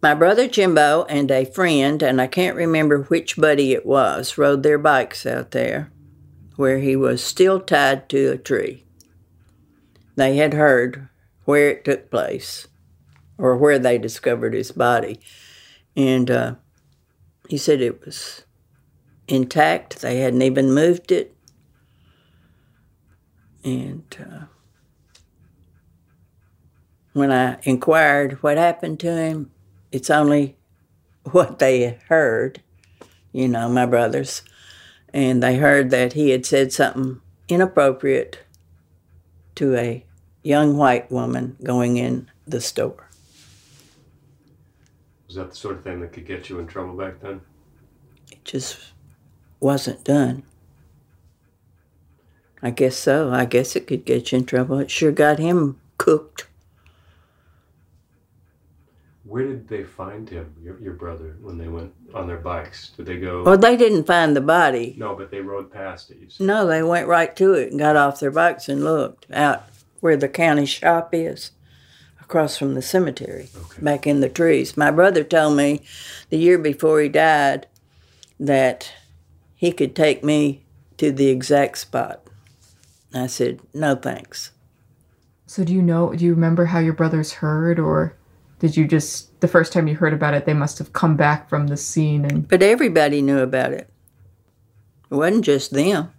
My 0.01 0.15
brother 0.15 0.47
Jimbo 0.47 1.05
and 1.09 1.31
a 1.31 1.45
friend, 1.45 2.03
and 2.03 2.21
I 2.21 2.29
can't 2.29 2.57
remember 2.57 3.03
which 3.05 3.37
buddy 3.37 3.73
it 3.73 3.85
was, 3.85 4.39
rode 4.39 4.63
their 4.63 4.79
bikes 4.79 5.27
out 5.27 5.51
there 5.51 5.91
where 6.59 6.81
he 6.81 6.97
was 6.97 7.23
still 7.23 7.61
tied 7.61 8.09
to 8.09 8.33
a 8.33 8.37
tree. 8.37 8.85
They 10.17 10.39
had 10.39 10.55
heard 10.55 11.09
where 11.45 11.71
it 11.71 11.85
took 11.85 12.11
place 12.11 12.67
or 13.39 13.57
where 13.57 13.79
they 13.79 13.97
discovered 13.97 14.55
his 14.55 14.73
body. 14.73 15.21
And 15.95 16.29
uh, 16.29 16.55
he 17.49 17.59
said 17.59 17.81
it 17.81 18.05
was 18.05 18.43
intact, 19.29 20.01
they 20.01 20.19
hadn't 20.19 20.43
even 20.43 20.75
moved 20.75 21.13
it. 21.13 21.37
And 23.63 24.05
uh, 24.21 24.47
when 27.13 27.31
I 27.31 27.59
inquired 27.63 28.43
what 28.43 28.57
happened 28.57 28.99
to 28.99 29.17
him, 29.17 29.53
it's 29.93 30.11
only 30.11 30.57
what 31.31 31.61
they 31.61 32.01
heard, 32.09 32.63
you 33.31 33.47
know, 33.47 33.69
my 33.69 33.87
brothers. 33.87 34.43
And 35.13 35.43
they 35.43 35.57
heard 35.57 35.91
that 35.91 36.13
he 36.13 36.31
had 36.31 36.45
said 36.45 36.73
something 36.73 37.21
inappropriate 37.49 38.41
to 39.55 39.75
a 39.77 40.05
young 40.43 40.77
white 40.77 41.11
woman 41.11 41.57
going 41.63 41.97
in 41.97 42.31
the 42.47 42.61
store. 42.61 43.09
Was 45.27 45.37
that 45.37 45.51
the 45.51 45.57
sort 45.57 45.77
of 45.77 45.85
thing 45.85 46.01
that 46.01 46.13
could 46.13 46.27
get 46.27 46.49
you 46.49 46.59
in 46.59 46.67
trouble 46.67 46.95
back 46.95 47.21
then? 47.21 47.41
It 48.31 48.45
just 48.45 48.79
wasn't 49.61 50.05
done. 50.05 50.43
I 52.63 52.71
guess 52.71 52.97
so. 52.97 53.31
I 53.31 53.45
guess 53.45 53.77
it 53.77 53.87
could 53.87 54.05
get 54.05 54.33
you 54.33 54.39
in 54.39 54.45
trouble. 54.45 54.79
It 54.79 54.91
sure 54.91 55.13
got 55.13 55.39
him 55.39 55.81
cooked. 55.97 56.48
Where 59.29 59.47
did 59.47 59.69
they 59.69 59.85
find 59.85 60.27
him, 60.29 60.55
your, 60.63 60.81
your 60.81 60.95
brother, 60.95 61.37
when 61.43 61.59
they 61.59 61.69
went 61.69 61.93
on 62.15 62.27
their 62.27 62.39
bikes? 62.39 62.91
Did 62.97 63.05
they 63.07 63.19
go? 63.19 63.43
Well, 63.45 63.59
they 63.59 63.77
didn't 63.77 64.05
find 64.07 64.35
the 64.35 64.41
body. 64.41 64.95
No, 64.97 65.15
but 65.15 65.31
they 65.31 65.43
rode 65.43 65.71
past 65.71 66.11
it. 66.11 66.17
You 66.19 66.31
said. 66.31 66.47
No, 66.47 66.67
they 66.67 66.83
went 66.83 67.09
right 67.09 67.37
to 67.37 67.53
it 67.53 67.71
and 67.71 67.79
got 67.79 67.95
off 67.95 68.21
their 68.21 68.31
bikes 68.31 68.71
and 68.71 68.83
looked 68.83 69.27
out 69.31 69.65
where 70.01 70.17
the 70.17 70.31
county 70.31 70.65
shop 70.65 71.11
is, 71.13 71.51
across 72.23 72.57
from 72.57 72.73
the 72.75 72.81
cemetery, 72.81 73.49
Okay. 73.55 73.83
back 73.83 74.07
in 74.07 74.21
the 74.21 74.31
trees. 74.31 74.77
My 74.79 74.91
brother 74.91 75.23
told 75.25 75.57
me 75.59 75.83
the 76.31 76.39
year 76.39 76.57
before 76.57 77.01
he 77.01 77.11
died 77.11 77.67
that 78.41 78.93
he 79.55 79.73
could 79.73 79.95
take 79.95 80.25
me 80.25 80.65
to 80.97 81.13
the 81.13 81.29
exact 81.29 81.77
spot. 81.79 82.23
I 83.13 83.27
said, 83.27 83.61
no 83.75 83.95
thanks. 83.95 84.53
So, 85.47 85.65
do 85.65 85.73
you 85.75 85.83
know, 85.83 86.13
do 86.15 86.25
you 86.25 86.33
remember 86.33 86.67
how 86.67 86.79
your 86.79 86.93
brothers 86.93 87.33
heard, 87.33 87.79
or 87.79 88.15
did 88.59 88.77
you 88.77 88.87
just, 88.87 89.41
the 89.41 89.49
first 89.49 89.73
time 89.73 89.87
you 89.87 89.95
heard 89.95 90.13
about 90.13 90.35
it, 90.35 90.45
they 90.45 90.55
must 90.55 90.79
have 90.79 90.93
come 90.93 91.17
back 91.17 91.49
from 91.49 91.69
the 91.69 91.77
scene 91.77 92.25
and. 92.25 92.49
But 92.49 92.63
everybody 92.63 93.23
knew 93.23 93.39
about 93.39 93.73
it. 93.73 93.89
It 95.11 95.15
wasn't 95.15 95.45
just 95.45 95.73
them. 95.73 96.13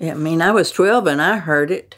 I 0.00 0.14
mean, 0.14 0.42
I 0.42 0.50
was 0.50 0.70
12 0.72 1.06
and 1.06 1.22
I 1.22 1.36
heard 1.38 1.70
it. 1.70 1.96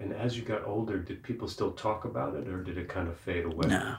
And 0.00 0.12
as 0.12 0.36
you 0.36 0.42
got 0.42 0.66
older, 0.66 0.98
did 0.98 1.22
people 1.22 1.48
still 1.48 1.72
talk 1.72 2.04
about 2.04 2.34
it, 2.34 2.46
or 2.48 2.62
did 2.62 2.78
it 2.78 2.88
kind 2.88 3.08
of 3.08 3.16
fade 3.18 3.44
away? 3.44 3.68
No. 3.68 3.96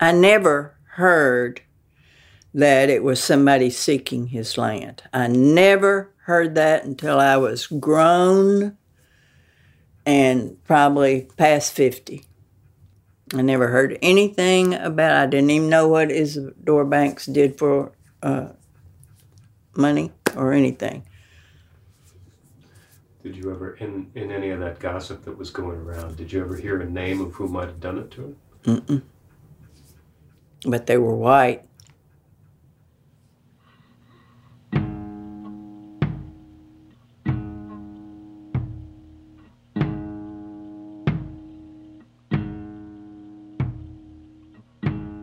I 0.00 0.12
never 0.12 0.76
heard 0.84 1.60
that 2.54 2.90
it 2.90 3.02
was 3.02 3.22
somebody 3.22 3.70
seeking 3.70 4.28
his 4.28 4.58
land. 4.58 5.02
I 5.12 5.26
never 5.28 6.12
heard 6.24 6.54
that 6.54 6.84
until 6.84 7.18
I 7.18 7.36
was 7.36 7.66
grown 7.66 8.76
and 10.06 10.62
probably 10.64 11.28
past 11.36 11.72
50. 11.72 12.24
I 13.34 13.42
never 13.42 13.68
heard 13.68 13.98
anything 14.02 14.74
about 14.74 15.16
I 15.16 15.26
didn't 15.26 15.50
even 15.50 15.68
know 15.68 15.88
what 15.88 16.10
Isidore 16.10 16.84
Banks 16.84 17.26
did 17.26 17.58
for 17.58 17.92
uh, 18.22 18.48
money 19.74 20.12
or 20.36 20.52
anything. 20.52 21.04
Did 23.22 23.36
you 23.36 23.50
ever, 23.52 23.74
in, 23.74 24.10
in 24.14 24.32
any 24.32 24.50
of 24.50 24.60
that 24.60 24.80
gossip 24.80 25.24
that 25.24 25.38
was 25.38 25.50
going 25.50 25.78
around, 25.78 26.16
did 26.16 26.32
you 26.32 26.40
ever 26.40 26.56
hear 26.56 26.80
a 26.80 26.90
name 26.90 27.20
of 27.20 27.34
who 27.34 27.48
might 27.48 27.66
have 27.66 27.80
done 27.80 27.98
it 27.98 28.10
to 28.12 28.20
him? 28.22 28.36
Mm-mm. 28.64 29.02
But 30.66 30.86
they 30.86 30.98
were 30.98 31.14
white. 31.14 31.64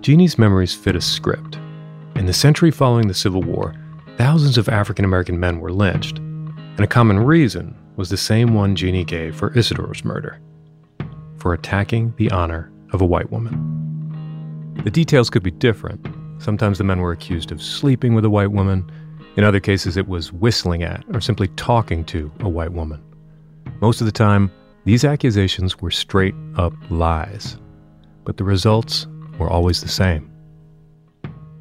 Jeannie's 0.09 0.39
memories 0.39 0.73
fit 0.73 0.95
a 0.95 1.01
script. 1.01 1.59
In 2.15 2.25
the 2.25 2.33
century 2.33 2.71
following 2.71 3.07
the 3.07 3.13
Civil 3.13 3.43
War, 3.43 3.75
thousands 4.17 4.57
of 4.57 4.67
African 4.67 5.05
American 5.05 5.39
men 5.39 5.59
were 5.59 5.71
lynched, 5.71 6.17
and 6.17 6.79
a 6.79 6.87
common 6.87 7.19
reason 7.19 7.75
was 7.95 8.09
the 8.09 8.17
same 8.17 8.55
one 8.55 8.75
Jeannie 8.75 9.03
gave 9.03 9.35
for 9.35 9.55
Isidore's 9.55 10.03
murder 10.03 10.41
for 11.37 11.53
attacking 11.53 12.15
the 12.17 12.31
honor 12.31 12.71
of 12.91 13.01
a 13.01 13.05
white 13.05 13.29
woman. 13.31 14.73
The 14.83 14.89
details 14.89 15.29
could 15.29 15.43
be 15.43 15.51
different. 15.51 16.03
Sometimes 16.39 16.79
the 16.79 16.83
men 16.83 17.01
were 17.01 17.11
accused 17.11 17.51
of 17.51 17.61
sleeping 17.61 18.15
with 18.15 18.25
a 18.25 18.31
white 18.31 18.51
woman. 18.51 18.91
In 19.35 19.43
other 19.43 19.59
cases, 19.59 19.95
it 19.95 20.07
was 20.07 20.33
whistling 20.33 20.81
at 20.81 21.05
or 21.13 21.21
simply 21.21 21.49
talking 21.49 22.03
to 22.05 22.31
a 22.39 22.49
white 22.49 22.73
woman. 22.73 22.99
Most 23.79 24.01
of 24.01 24.05
the 24.05 24.11
time, 24.11 24.51
these 24.85 25.05
accusations 25.05 25.79
were 25.79 25.91
straight 25.91 26.33
up 26.55 26.73
lies. 26.89 27.57
But 28.25 28.37
the 28.37 28.43
results 28.43 29.05
were 29.39 29.49
always 29.49 29.81
the 29.81 29.87
same. 29.87 30.29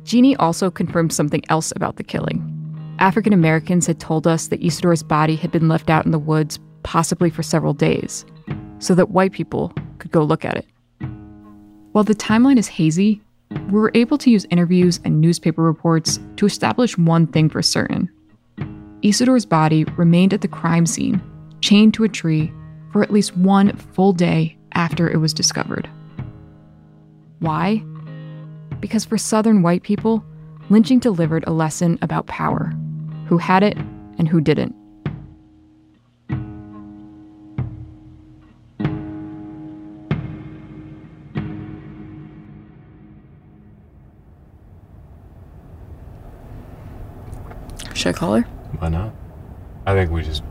Jeannie 0.03 0.37
also 0.37 0.71
confirmed 0.71 1.13
something 1.13 1.43
else 1.49 1.73
about 1.77 1.97
the 1.97 2.05
killing. 2.05 2.55
African 2.99 3.33
Americans 3.33 3.87
had 3.87 4.01
told 4.01 4.27
us 4.27 4.49
that 4.49 4.63
Isidore's 4.63 5.03
body 5.03 5.37
had 5.37 5.51
been 5.51 5.69
left 5.69 5.89
out 5.89 6.05
in 6.05 6.11
the 6.11 6.19
woods, 6.19 6.59
possibly 6.83 7.31
for 7.31 7.43
several 7.43 7.75
days, 7.75 8.25
so 8.79 8.95
that 8.95 9.11
white 9.11 9.33
people 9.33 9.73
could 9.99 10.11
go 10.11 10.23
look 10.23 10.45
at 10.45 10.57
it. 10.57 10.67
While 11.93 12.05
the 12.05 12.15
timeline 12.15 12.59
is 12.59 12.69
hazy, 12.69 13.21
we 13.51 13.79
were 13.79 13.93
able 13.95 14.19
to 14.19 14.31
use 14.31 14.47
interviews 14.51 15.01
and 15.05 15.21
newspaper 15.21 15.63
reports 15.63 16.19
to 16.37 16.47
establish 16.47 16.99
one 16.99 17.27
thing 17.27 17.49
for 17.49 17.63
certain. 17.63 18.11
Isidore's 19.03 19.47
body 19.47 19.85
remained 19.97 20.35
at 20.35 20.41
the 20.41 20.49
crime 20.49 20.87
scene, 20.87 21.23
chained 21.61 21.95
to 21.95 22.05
a 22.05 22.09
tree, 22.09 22.53
for 22.93 23.03
at 23.03 23.13
least 23.13 23.37
one 23.37 23.77
full 23.77 24.13
day 24.13 24.57
after 24.73 25.09
it 25.09 25.19
was 25.19 25.35
discovered. 25.35 25.89
Why? 27.41 27.85
Because 28.81 29.05
for 29.05 29.19
Southern 29.19 29.63
white 29.63 29.83
people, 29.83 30.25
lynching 30.71 30.99
delivered 30.99 31.45
a 31.47 31.53
lesson 31.53 31.99
about 32.03 32.27
power 32.27 32.73
who 33.27 33.39
had 33.39 33.63
it 33.63 33.77
and 34.19 34.29
who 34.29 34.41
didn't. 34.41 34.75
Should 47.95 48.15
I 48.15 48.19
call 48.19 48.35
her? 48.37 48.43
Why 48.79 48.89
not? 48.89 49.13
I 49.85 49.93
think 49.95 50.11
we 50.11 50.23
just 50.23 50.45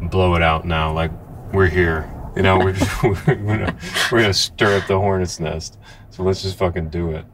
blow 0.00 0.36
it 0.36 0.42
out 0.42 0.64
now. 0.64 0.92
Like 0.92 1.10
we're 1.52 1.66
here. 1.66 2.08
You 2.34 2.42
know, 2.42 2.58
gonna 3.02 3.76
we're 4.10 4.20
gonna 4.20 4.32
stir 4.32 4.78
up 4.78 4.86
the 4.86 4.98
hornet's 4.98 5.38
nest. 5.38 5.78
So 6.10 6.22
let's 6.22 6.42
just 6.42 6.58
fucking 6.58 6.88
do 6.88 7.10
it. 7.10 7.24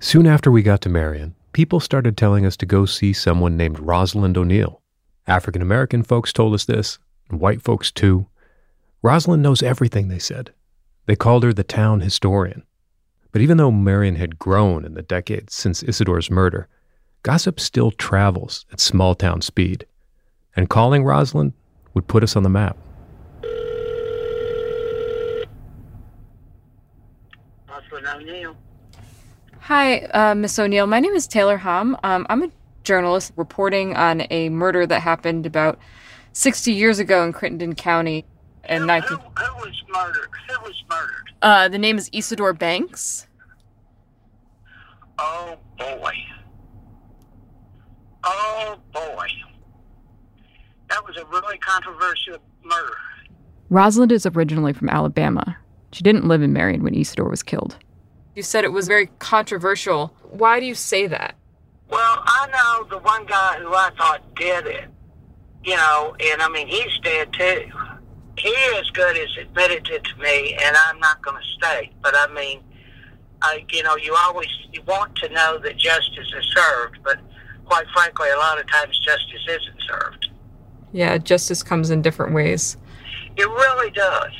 Soon 0.00 0.26
after 0.26 0.50
we 0.50 0.62
got 0.62 0.80
to 0.82 0.88
Marion, 0.88 1.34
people 1.52 1.80
started 1.80 2.16
telling 2.16 2.46
us 2.46 2.56
to 2.58 2.66
go 2.66 2.86
see 2.86 3.12
someone 3.12 3.56
named 3.56 3.78
Rosalind 3.78 4.36
O'Neill. 4.36 4.82
African 5.26 5.62
American 5.62 6.02
folks 6.02 6.32
told 6.32 6.54
us 6.54 6.64
this, 6.64 6.98
and 7.30 7.40
white 7.40 7.62
folks 7.62 7.90
too. 7.90 8.26
Rosalind 9.02 9.42
knows 9.42 9.62
everything, 9.62 10.08
they 10.08 10.18
said. 10.18 10.52
They 11.06 11.16
called 11.16 11.42
her 11.42 11.52
the 11.52 11.64
town 11.64 12.00
historian. 12.00 12.64
But 13.32 13.42
even 13.42 13.56
though 13.56 13.70
Marion 13.70 14.16
had 14.16 14.38
grown 14.38 14.84
in 14.84 14.94
the 14.94 15.02
decades 15.02 15.54
since 15.54 15.82
Isidore's 15.82 16.30
murder, 16.30 16.68
gossip 17.22 17.58
still 17.58 17.90
travels 17.90 18.64
at 18.72 18.80
small 18.80 19.14
town 19.14 19.42
speed. 19.42 19.86
And 20.56 20.70
calling 20.70 21.04
Rosalind 21.04 21.52
would 21.94 22.06
put 22.06 22.22
us 22.22 22.36
on 22.36 22.42
the 22.42 22.48
map. 22.48 22.76
O'Neill. 28.06 28.56
Hi, 29.60 29.98
uh, 30.00 30.34
Miss 30.34 30.58
O'Neill. 30.58 30.86
My 30.86 31.00
name 31.00 31.12
is 31.12 31.26
Taylor 31.26 31.56
Hom. 31.56 31.96
Um, 32.02 32.26
I'm 32.28 32.42
a 32.42 32.50
journalist 32.82 33.32
reporting 33.36 33.96
on 33.96 34.26
a 34.30 34.50
murder 34.50 34.86
that 34.86 35.00
happened 35.00 35.46
about 35.46 35.78
60 36.32 36.72
years 36.72 36.98
ago 36.98 37.24
in 37.24 37.32
Crittenden 37.32 37.74
County. 37.74 38.26
In 38.68 38.82
Who, 38.82 38.88
19- 38.88 39.04
who, 39.04 39.16
who 39.16 39.56
was 39.56 39.82
murdered? 39.92 40.28
Who 40.48 40.60
was 40.62 40.84
murdered? 40.90 41.30
uh, 41.42 41.68
the 41.68 41.78
name 41.78 41.96
is 41.98 42.10
Isidore 42.12 42.52
Banks. 42.54 43.26
Oh 45.18 45.56
boy. 45.78 46.12
Oh 48.24 48.78
boy. 48.92 49.28
That 50.90 51.06
was 51.06 51.16
a 51.16 51.24
really 51.26 51.58
controversial 51.58 52.38
murder. 52.64 52.96
Rosalind 53.70 54.12
is 54.12 54.26
originally 54.26 54.72
from 54.72 54.88
Alabama. 54.88 55.56
She 55.92 56.02
didn't 56.02 56.26
live 56.26 56.42
in 56.42 56.52
Marion 56.52 56.82
when 56.82 56.94
Isidore 56.94 57.28
was 57.28 57.42
killed. 57.42 57.76
You 58.34 58.42
said 58.42 58.64
it 58.64 58.72
was 58.72 58.88
very 58.88 59.06
controversial. 59.18 60.14
Why 60.22 60.58
do 60.58 60.66
you 60.66 60.74
say 60.74 61.06
that? 61.06 61.36
Well, 61.88 62.22
I 62.26 62.48
know 62.52 62.88
the 62.88 62.98
one 62.98 63.26
guy 63.26 63.58
who 63.60 63.72
I 63.72 63.90
thought 63.96 64.34
did 64.34 64.66
it. 64.66 64.88
You 65.62 65.76
know, 65.76 66.14
and 66.20 66.42
I 66.42 66.48
mean 66.48 66.66
he's 66.66 66.98
dead 67.02 67.32
too. 67.32 67.70
He 68.36 68.54
as 68.76 68.90
good 68.90 69.16
as 69.16 69.28
admitted 69.40 69.88
it 69.88 70.04
to 70.04 70.18
me, 70.18 70.58
and 70.60 70.76
I'm 70.76 70.98
not 70.98 71.22
going 71.22 71.40
to 71.40 71.48
state, 71.48 71.92
but 72.02 72.14
I 72.14 72.26
mean, 72.34 72.60
I 73.40 73.64
you 73.70 73.82
know 73.82 73.96
you 73.96 74.14
always 74.14 74.48
you 74.72 74.82
want 74.82 75.14
to 75.16 75.28
know 75.30 75.58
that 75.58 75.76
justice 75.78 76.32
is 76.36 76.44
served, 76.54 76.98
but 77.02 77.18
quite 77.64 77.86
frankly, 77.94 78.28
a 78.30 78.36
lot 78.36 78.60
of 78.60 78.70
times 78.70 78.98
justice 79.00 79.46
isn't 79.48 79.80
served. 79.88 80.28
Yeah, 80.92 81.16
justice 81.18 81.62
comes 81.62 81.90
in 81.90 82.02
different 82.02 82.34
ways. 82.34 82.76
It 83.36 83.48
really 83.48 83.90
does. 83.90 84.32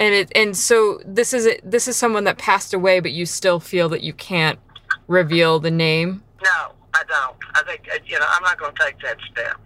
And 0.00 0.14
it 0.14 0.32
and 0.34 0.56
so 0.56 1.00
this 1.04 1.32
is 1.32 1.46
it 1.46 1.68
this 1.68 1.88
is 1.88 1.96
someone 1.96 2.24
that 2.24 2.38
passed 2.38 2.72
away 2.72 3.00
but 3.00 3.12
you 3.12 3.26
still 3.26 3.58
feel 3.58 3.88
that 3.88 4.02
you 4.02 4.12
can't 4.12 4.58
reveal 5.08 5.58
the 5.58 5.70
name. 5.70 6.22
No, 6.42 6.72
I 6.94 7.02
don't. 7.04 7.36
I 7.54 7.62
think 7.64 7.88
uh, 7.92 7.98
you 8.06 8.18
know 8.18 8.26
I'm 8.28 8.42
not 8.42 8.58
going 8.58 8.74
to 8.74 8.84
take 8.84 9.00
that 9.00 9.18
step. 9.30 9.60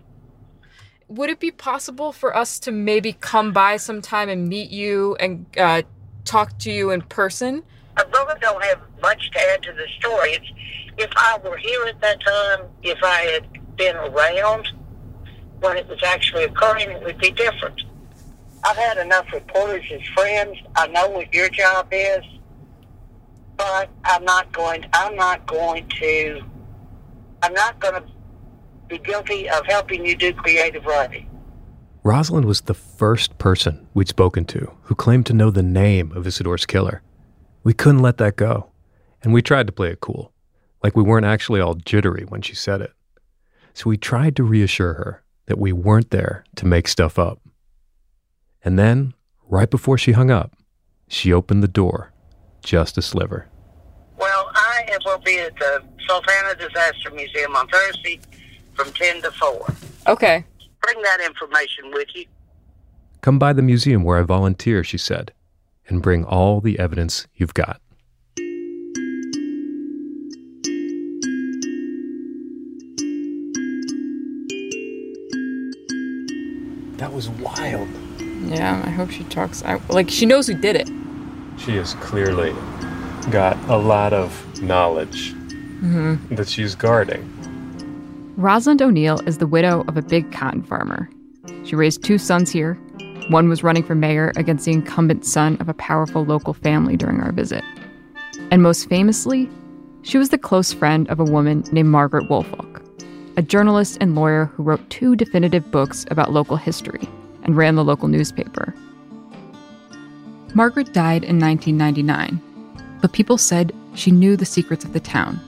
Would 1.08 1.28
it 1.28 1.40
be 1.40 1.50
possible 1.50 2.12
for 2.12 2.34
us 2.34 2.58
to 2.60 2.72
maybe 2.72 3.12
come 3.12 3.52
by 3.52 3.76
sometime 3.76 4.30
and 4.30 4.48
meet 4.48 4.70
you 4.70 5.14
and 5.20 5.44
uh, 5.58 5.82
talk 6.24 6.58
to 6.60 6.70
you 6.70 6.90
in 6.90 7.02
person? 7.02 7.62
I 7.98 8.04
really 8.04 8.40
don't 8.40 8.64
have 8.64 8.80
much 9.02 9.30
to 9.32 9.40
add 9.50 9.62
to 9.64 9.72
the 9.72 9.86
story. 9.98 10.30
It's, 10.32 10.46
if 10.96 11.10
I 11.14 11.38
were 11.44 11.58
here 11.58 11.84
at 11.84 12.00
that 12.00 12.20
time, 12.24 12.66
if 12.82 12.98
I 13.02 13.20
had 13.24 13.76
been 13.76 13.96
around 13.96 14.68
when 15.60 15.76
it 15.76 15.86
was 15.86 16.02
actually 16.02 16.44
occurring, 16.44 16.90
it 16.90 17.02
would 17.04 17.18
be 17.18 17.30
different. 17.30 17.82
I've 18.64 18.76
had 18.76 18.98
enough 18.98 19.32
reporters 19.32 19.84
as 19.92 20.00
friends. 20.14 20.56
I 20.76 20.86
know 20.88 21.08
what 21.08 21.32
your 21.34 21.48
job 21.48 21.88
is, 21.90 22.22
but 23.56 23.90
I'm 24.04 24.24
not 24.24 24.52
going. 24.52 24.84
I'm 24.92 25.16
not 25.16 25.46
going 25.46 25.88
to. 26.00 26.42
I'm 27.42 27.54
not 27.54 27.80
going 27.80 27.94
to 27.94 28.04
be 28.88 28.98
guilty 28.98 29.48
of 29.48 29.66
helping 29.66 30.06
you 30.06 30.14
do 30.16 30.32
creative 30.32 30.84
writing. 30.84 31.28
Rosalind 32.04 32.46
was 32.46 32.62
the 32.62 32.74
first 32.74 33.38
person 33.38 33.86
we'd 33.94 34.08
spoken 34.08 34.44
to 34.46 34.72
who 34.82 34.94
claimed 34.94 35.26
to 35.26 35.32
know 35.32 35.50
the 35.50 35.62
name 35.62 36.12
of 36.12 36.26
Isidore's 36.26 36.66
killer. 36.66 37.02
We 37.64 37.72
couldn't 37.72 38.02
let 38.02 38.18
that 38.18 38.36
go, 38.36 38.70
and 39.22 39.32
we 39.32 39.42
tried 39.42 39.66
to 39.66 39.72
play 39.72 39.88
it 39.88 40.00
cool, 40.00 40.32
like 40.82 40.96
we 40.96 41.02
weren't 41.02 41.26
actually 41.26 41.60
all 41.60 41.74
jittery 41.74 42.24
when 42.28 42.42
she 42.42 42.54
said 42.54 42.80
it. 42.80 42.92
So 43.74 43.88
we 43.90 43.96
tried 43.96 44.36
to 44.36 44.44
reassure 44.44 44.94
her 44.94 45.22
that 45.46 45.58
we 45.58 45.72
weren't 45.72 46.10
there 46.10 46.44
to 46.56 46.66
make 46.66 46.86
stuff 46.86 47.18
up. 47.18 47.40
And 48.64 48.78
then, 48.78 49.14
right 49.48 49.70
before 49.70 49.98
she 49.98 50.12
hung 50.12 50.30
up, 50.30 50.52
she 51.08 51.32
opened 51.32 51.62
the 51.62 51.68
door 51.68 52.12
just 52.62 52.96
a 52.96 53.02
sliver. 53.02 53.48
Well, 54.16 54.50
I 54.54 54.86
will 55.04 55.18
be 55.18 55.38
at 55.40 55.54
the 55.56 55.82
Sultana 56.06 56.54
Disaster 56.54 57.10
Museum 57.10 57.56
on 57.56 57.66
Thursday 57.68 58.20
from 58.74 58.92
10 58.92 59.22
to 59.22 59.32
4. 59.32 59.74
Okay. 60.08 60.44
Bring 60.80 61.02
that 61.02 61.20
information 61.20 61.90
with 61.92 62.08
you. 62.14 62.26
Come 63.20 63.38
by 63.38 63.52
the 63.52 63.62
museum 63.62 64.04
where 64.04 64.18
I 64.18 64.22
volunteer, 64.22 64.82
she 64.84 64.98
said, 64.98 65.32
and 65.88 66.02
bring 66.02 66.24
all 66.24 66.60
the 66.60 66.78
evidence 66.78 67.26
you've 67.34 67.54
got. 67.54 67.80
That 76.98 77.12
was 77.12 77.28
wild. 77.28 77.88
Yeah, 78.42 78.82
I 78.84 78.90
hope 78.90 79.10
she 79.10 79.24
talks 79.24 79.62
I, 79.62 79.80
like 79.88 80.10
she 80.10 80.26
knows 80.26 80.46
who 80.46 80.54
did 80.54 80.76
it. 80.76 80.88
She 81.58 81.76
has 81.76 81.94
clearly 81.94 82.54
got 83.30 83.56
a 83.68 83.76
lot 83.76 84.12
of 84.12 84.62
knowledge 84.62 85.32
mm-hmm. 85.32 86.34
that 86.34 86.48
she's 86.48 86.74
guarding. 86.74 87.28
Rosalind 88.36 88.82
O'Neill 88.82 89.20
is 89.28 89.38
the 89.38 89.46
widow 89.46 89.84
of 89.86 89.96
a 89.96 90.02
big 90.02 90.32
cotton 90.32 90.62
farmer. 90.62 91.08
She 91.64 91.76
raised 91.76 92.02
two 92.02 92.18
sons 92.18 92.50
here. 92.50 92.74
One 93.28 93.48
was 93.48 93.62
running 93.62 93.84
for 93.84 93.94
mayor 93.94 94.32
against 94.36 94.64
the 94.64 94.72
incumbent 94.72 95.24
son 95.24 95.56
of 95.60 95.68
a 95.68 95.74
powerful 95.74 96.24
local 96.24 96.54
family 96.54 96.96
during 96.96 97.20
our 97.20 97.32
visit. 97.32 97.62
And 98.50 98.62
most 98.62 98.88
famously, 98.88 99.48
she 100.02 100.18
was 100.18 100.30
the 100.30 100.38
close 100.38 100.72
friend 100.72 101.08
of 101.08 101.20
a 101.20 101.24
woman 101.24 101.62
named 101.70 101.90
Margaret 101.90 102.28
Woolfolk, 102.28 102.82
a 103.36 103.42
journalist 103.42 103.98
and 104.00 104.16
lawyer 104.16 104.46
who 104.46 104.64
wrote 104.64 104.90
two 104.90 105.14
definitive 105.14 105.70
books 105.70 106.04
about 106.10 106.32
local 106.32 106.56
history 106.56 107.08
and 107.42 107.56
ran 107.56 107.74
the 107.74 107.84
local 107.84 108.08
newspaper. 108.08 108.74
Margaret 110.54 110.92
died 110.92 111.24
in 111.24 111.38
1999, 111.38 112.40
but 113.00 113.12
people 113.12 113.38
said 113.38 113.74
she 113.94 114.10
knew 114.10 114.36
the 114.36 114.44
secrets 114.44 114.84
of 114.84 114.92
the 114.92 115.00
town, 115.00 115.40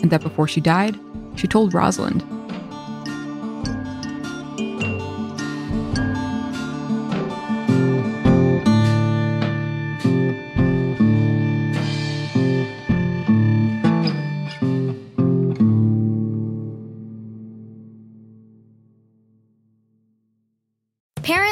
and 0.00 0.10
that 0.10 0.22
before 0.22 0.48
she 0.48 0.60
died, 0.60 0.98
she 1.34 1.46
told 1.46 1.74
Rosalind. 1.74 2.24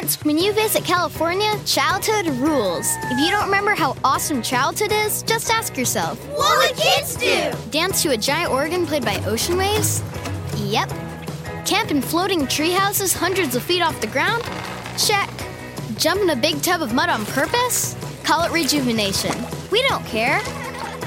When 0.04 0.36
you 0.36 0.52
visit 0.52 0.84
California, 0.84 1.50
childhood 1.64 2.26
rules. 2.36 2.86
If 3.04 3.18
you 3.18 3.30
don't 3.30 3.46
remember 3.46 3.74
how 3.74 3.96
awesome 4.04 4.42
childhood 4.42 4.92
is, 4.92 5.22
just 5.22 5.50
ask 5.50 5.78
yourself 5.78 6.18
What 6.28 6.58
would 6.58 6.76
kids 6.76 7.16
do? 7.16 7.50
Dance 7.70 8.02
to 8.02 8.10
a 8.10 8.16
giant 8.16 8.52
organ 8.52 8.86
played 8.86 9.04
by 9.04 9.16
ocean 9.24 9.56
waves? 9.56 10.02
Yep. 10.58 10.90
Camp 11.64 11.90
in 11.90 12.02
floating 12.02 12.46
tree 12.46 12.72
houses 12.72 13.14
hundreds 13.14 13.56
of 13.56 13.62
feet 13.62 13.80
off 13.80 13.98
the 14.02 14.06
ground? 14.06 14.42
Check. 14.98 15.30
Jump 15.96 16.20
in 16.20 16.30
a 16.30 16.36
big 16.36 16.60
tub 16.60 16.82
of 16.82 16.92
mud 16.92 17.08
on 17.08 17.24
purpose? 17.26 17.96
Call 18.24 18.42
it 18.44 18.52
rejuvenation. 18.52 19.34
We 19.70 19.82
don't 19.88 20.04
care. 20.04 20.40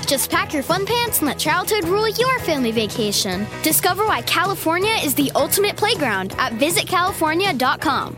Just 0.08 0.32
pack 0.32 0.54
your 0.54 0.64
fun 0.64 0.88
pants 0.88 1.20
and 1.20 1.28
let 1.28 1.38
childhood 1.38 1.88
rule 1.88 2.10
your 2.10 2.40
family 2.40 2.72
vacation. 2.72 3.46
Discover 3.62 4.08
why 4.08 4.24
California 4.24 4.96
is 5.04 5.14
the 5.14 5.32
ultimate 5.36 5.76
playground 5.78 6.34
at 6.40 6.54
visitcalifornia.com. 6.54 8.18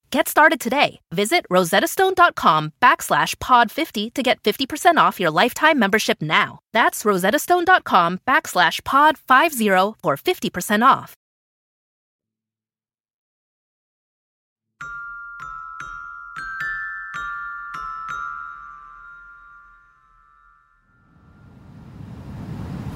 Get 0.11 0.27
started 0.27 0.59
today. 0.59 0.99
Visit 1.13 1.45
rosettastone.com 1.49 2.73
backslash 2.81 3.35
pod50 3.37 4.13
to 4.13 4.21
get 4.21 4.43
50% 4.43 4.97
off 4.97 5.21
your 5.21 5.31
lifetime 5.31 5.79
membership 5.79 6.21
now. 6.21 6.59
That's 6.73 7.03
rosettastone.com 7.03 8.19
backslash 8.27 8.81
pod50 8.81 9.95
for 10.03 10.17
50% 10.17 10.85
off. 10.85 11.15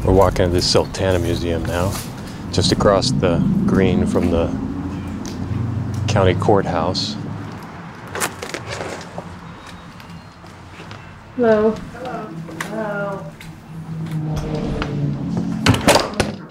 We're 0.04 0.14
walking 0.14 0.48
to 0.48 0.52
the 0.52 0.62
Sultana 0.62 1.20
Museum 1.20 1.64
now, 1.64 1.94
just 2.52 2.74
across 2.74 3.12
the 3.12 3.38
green 3.66 4.06
from 4.06 4.32
the 4.32 4.65
county 6.16 6.34
courthouse. 6.36 7.18
Hello. 11.36 11.72
Hello. 11.72 12.30
Hello. 12.62 13.26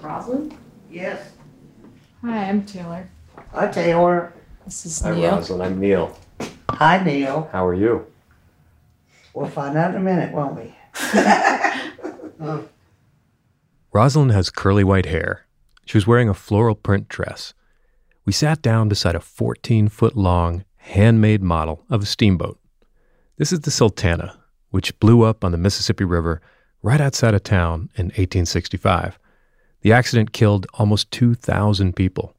Rosalind? 0.03 0.55
Yes. 0.91 1.31
Hi, 2.21 2.45
I'm 2.45 2.67
Taylor. 2.67 3.09
Hi, 3.55 3.69
Taylor. 3.69 4.35
This 4.67 4.85
is 4.85 5.01
Hi, 5.01 5.15
Neil. 5.15 5.31
Rosalind. 5.31 5.63
I'm 5.63 5.81
Neil. 5.81 6.15
Hi, 6.69 7.03
Neil. 7.03 7.49
How 7.51 7.67
are 7.67 7.73
you? 7.73 8.05
We'll 9.33 9.49
find 9.49 9.79
out 9.79 9.93
in 9.93 9.97
a 9.97 10.05
minute, 10.05 10.35
won't 10.35 10.57
we? 10.57 10.75
Rosalind 13.95 14.33
has 14.33 14.51
curly 14.51 14.85
white 14.85 15.07
hair. 15.07 15.47
She 15.87 15.97
was 15.97 16.07
wearing 16.07 16.29
a 16.29 16.35
floral 16.35 16.75
print 16.75 17.09
dress. 17.09 17.55
We 18.27 18.33
sat 18.33 18.63
down 18.63 18.89
beside 18.89 19.15
a 19.15 19.21
14 19.21 19.89
foot 19.89 20.17
long, 20.17 20.65
handmade 20.77 21.43
model 21.43 21.85
of 21.91 22.03
a 22.03 22.07
steamboat. 22.07 22.59
This 23.37 23.53
is 23.53 23.61
the 23.61 23.71
Sultana, 23.71 24.39
which 24.71 24.99
blew 24.99 25.23
up 25.23 25.45
on 25.45 25.53
the 25.53 25.59
Mississippi 25.59 26.05
River 26.05 26.41
right 26.83 27.03
outside 27.03 27.35
of 27.35 27.43
town 27.43 27.91
in 27.97 28.07
1865. 28.07 29.19
The 29.83 29.93
accident 29.93 30.33
killed 30.33 30.67
almost 30.75 31.11
2,000 31.11 31.95
people. 31.95 32.35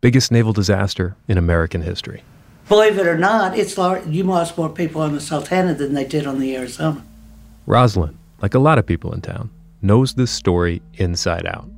Biggest 0.00 0.32
naval 0.32 0.52
disaster 0.52 1.16
in 1.28 1.38
American 1.38 1.82
history. 1.82 2.24
Believe 2.68 2.98
it 2.98 3.06
or 3.06 3.18
not, 3.18 3.56
it's 3.56 3.78
lar- 3.78 4.02
you 4.08 4.24
lost 4.24 4.58
more 4.58 4.68
people 4.68 5.00
on 5.00 5.14
the 5.14 5.20
Sultana 5.20 5.74
than 5.74 5.94
they 5.94 6.04
did 6.04 6.26
on 6.26 6.40
the 6.40 6.56
Arizona. 6.56 7.04
Rosalind, 7.66 8.18
like 8.42 8.54
a 8.54 8.58
lot 8.58 8.78
of 8.78 8.86
people 8.86 9.12
in 9.12 9.20
town, 9.20 9.50
knows 9.80 10.14
this 10.14 10.32
story 10.32 10.82
inside 10.94 11.46
out. 11.46 11.68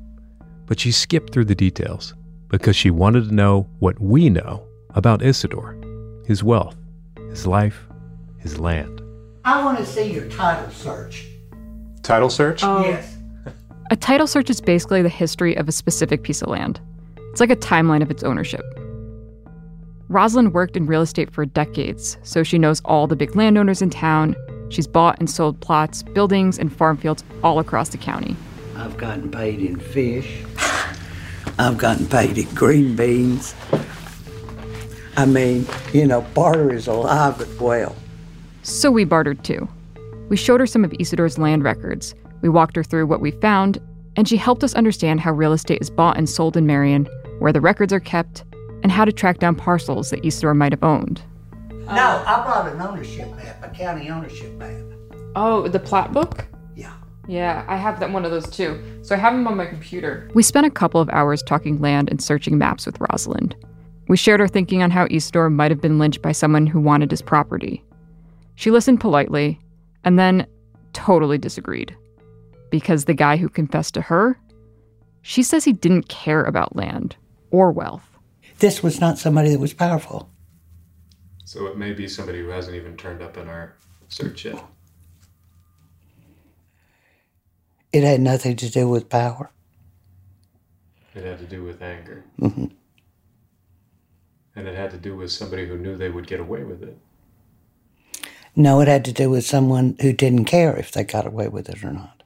But 0.66 0.80
she 0.80 0.90
skipped 0.90 1.34
through 1.34 1.46
the 1.46 1.54
details 1.54 2.14
because 2.52 2.76
she 2.76 2.90
wanted 2.90 3.28
to 3.28 3.34
know 3.34 3.66
what 3.80 3.98
we 3.98 4.28
know 4.28 4.62
about 4.90 5.22
Isidore, 5.22 5.74
his 6.26 6.44
wealth, 6.44 6.76
his 7.30 7.46
life, 7.46 7.86
his 8.38 8.60
land. 8.60 9.00
I 9.44 9.64
want 9.64 9.78
to 9.78 9.86
see 9.86 10.12
your 10.12 10.28
title 10.28 10.70
search. 10.70 11.26
Title 12.02 12.28
search? 12.28 12.62
Oh. 12.62 12.84
Yes. 12.84 13.16
A 13.90 13.96
title 13.96 14.26
search 14.26 14.50
is 14.50 14.60
basically 14.60 15.02
the 15.02 15.08
history 15.08 15.56
of 15.56 15.66
a 15.66 15.72
specific 15.72 16.22
piece 16.22 16.42
of 16.42 16.48
land. 16.48 16.78
It's 17.30 17.40
like 17.40 17.50
a 17.50 17.56
timeline 17.56 18.02
of 18.02 18.10
its 18.10 18.22
ownership. 18.22 18.64
Rosalind 20.08 20.52
worked 20.52 20.76
in 20.76 20.86
real 20.86 21.00
estate 21.00 21.32
for 21.32 21.46
decades, 21.46 22.18
so 22.22 22.42
she 22.42 22.58
knows 22.58 22.82
all 22.84 23.06
the 23.06 23.16
big 23.16 23.34
landowners 23.34 23.80
in 23.80 23.88
town. 23.88 24.36
She's 24.68 24.86
bought 24.86 25.18
and 25.18 25.30
sold 25.30 25.58
plots, 25.60 26.02
buildings, 26.02 26.58
and 26.58 26.70
farm 26.70 26.98
fields 26.98 27.24
all 27.42 27.58
across 27.58 27.88
the 27.88 27.98
county. 27.98 28.36
I've 28.76 28.98
gotten 28.98 29.30
paid 29.30 29.60
in 29.60 29.80
fish. 29.80 30.44
I've 31.58 31.78
gotten 31.78 32.06
paid 32.06 32.38
in 32.38 32.52
green 32.54 32.96
beans. 32.96 33.54
I 35.16 35.26
mean, 35.26 35.66
you 35.92 36.06
know, 36.06 36.22
barter 36.34 36.72
is 36.72 36.86
alive 36.86 37.40
and 37.40 37.60
well. 37.60 37.94
So 38.62 38.90
we 38.90 39.04
bartered 39.04 39.44
too. 39.44 39.68
We 40.28 40.36
showed 40.36 40.60
her 40.60 40.66
some 40.66 40.84
of 40.84 40.94
Isidore's 40.98 41.38
land 41.38 41.62
records. 41.64 42.14
We 42.40 42.48
walked 42.48 42.76
her 42.76 42.82
through 42.82 43.06
what 43.06 43.20
we 43.20 43.32
found, 43.32 43.78
and 44.16 44.26
she 44.26 44.36
helped 44.36 44.64
us 44.64 44.74
understand 44.74 45.20
how 45.20 45.32
real 45.32 45.52
estate 45.52 45.82
is 45.82 45.90
bought 45.90 46.16
and 46.16 46.28
sold 46.28 46.56
in 46.56 46.66
Marion, 46.66 47.06
where 47.38 47.52
the 47.52 47.60
records 47.60 47.92
are 47.92 48.00
kept, 48.00 48.44
and 48.82 48.90
how 48.90 49.04
to 49.04 49.12
track 49.12 49.38
down 49.38 49.54
parcels 49.54 50.10
that 50.10 50.24
Isidore 50.24 50.54
might 50.54 50.72
have 50.72 50.82
owned. 50.82 51.22
No, 51.86 52.22
I 52.26 52.42
brought 52.44 52.72
an 52.72 52.80
ownership 52.80 53.34
map, 53.36 53.62
a 53.62 53.68
county 53.68 54.08
ownership 54.08 54.52
map. 54.54 54.82
Oh, 55.36 55.68
the 55.68 55.80
plat 55.80 56.12
book? 56.12 56.46
Yeah. 57.26 57.42
Yeah, 57.42 57.64
I 57.68 57.76
have 57.76 58.00
that 58.00 58.10
one 58.10 58.24
of 58.24 58.30
those 58.30 58.50
too. 58.50 58.82
So 59.02 59.14
I 59.14 59.18
have 59.18 59.32
them 59.32 59.46
on 59.46 59.56
my 59.56 59.66
computer. 59.66 60.30
We 60.34 60.42
spent 60.42 60.66
a 60.66 60.70
couple 60.70 61.00
of 61.00 61.08
hours 61.10 61.42
talking 61.42 61.80
land 61.80 62.10
and 62.10 62.22
searching 62.22 62.58
maps 62.58 62.86
with 62.86 63.00
Rosalind. 63.00 63.54
We 64.08 64.16
shared 64.16 64.40
our 64.40 64.48
thinking 64.48 64.82
on 64.82 64.90
how 64.90 65.06
Isidore 65.10 65.50
might 65.50 65.70
have 65.70 65.80
been 65.80 65.98
lynched 65.98 66.22
by 66.22 66.32
someone 66.32 66.66
who 66.66 66.80
wanted 66.80 67.10
his 67.10 67.22
property. 67.22 67.84
She 68.56 68.70
listened 68.70 69.00
politely 69.00 69.60
and 70.04 70.18
then 70.18 70.46
totally 70.92 71.38
disagreed. 71.38 71.96
Because 72.70 73.04
the 73.04 73.14
guy 73.14 73.36
who 73.36 73.48
confessed 73.48 73.94
to 73.94 74.02
her, 74.02 74.38
she 75.22 75.42
says 75.42 75.64
he 75.64 75.72
didn't 75.72 76.08
care 76.08 76.42
about 76.42 76.74
land 76.74 77.16
or 77.50 77.70
wealth. 77.70 78.08
This 78.58 78.82
was 78.82 79.00
not 79.00 79.18
somebody 79.18 79.50
that 79.50 79.60
was 79.60 79.74
powerful. 79.74 80.30
So 81.44 81.66
it 81.66 81.76
may 81.76 81.92
be 81.92 82.08
somebody 82.08 82.40
who 82.40 82.48
hasn't 82.48 82.76
even 82.76 82.96
turned 82.96 83.22
up 83.22 83.36
in 83.36 83.48
our 83.48 83.76
search 84.08 84.44
yet. 84.44 84.64
It 87.92 88.04
had 88.04 88.20
nothing 88.20 88.56
to 88.56 88.70
do 88.70 88.88
with 88.88 89.08
power. 89.08 89.50
It 91.14 91.24
had 91.24 91.38
to 91.38 91.44
do 91.44 91.62
with 91.62 91.82
anger. 91.82 92.24
hmm 92.38 92.66
And 94.56 94.66
it 94.66 94.74
had 94.74 94.90
to 94.92 94.96
do 94.96 95.14
with 95.14 95.30
somebody 95.30 95.66
who 95.66 95.76
knew 95.76 95.96
they 95.96 96.08
would 96.08 96.26
get 96.26 96.40
away 96.40 96.64
with 96.64 96.82
it. 96.82 96.96
No, 98.56 98.80
it 98.80 98.88
had 98.88 99.04
to 99.06 99.12
do 99.12 99.30
with 99.30 99.44
someone 99.46 99.96
who 100.00 100.12
didn't 100.12 100.44
care 100.44 100.74
if 100.76 100.92
they 100.92 101.04
got 101.04 101.26
away 101.26 101.48
with 101.48 101.68
it 101.68 101.82
or 101.84 101.92
not. 101.92 102.22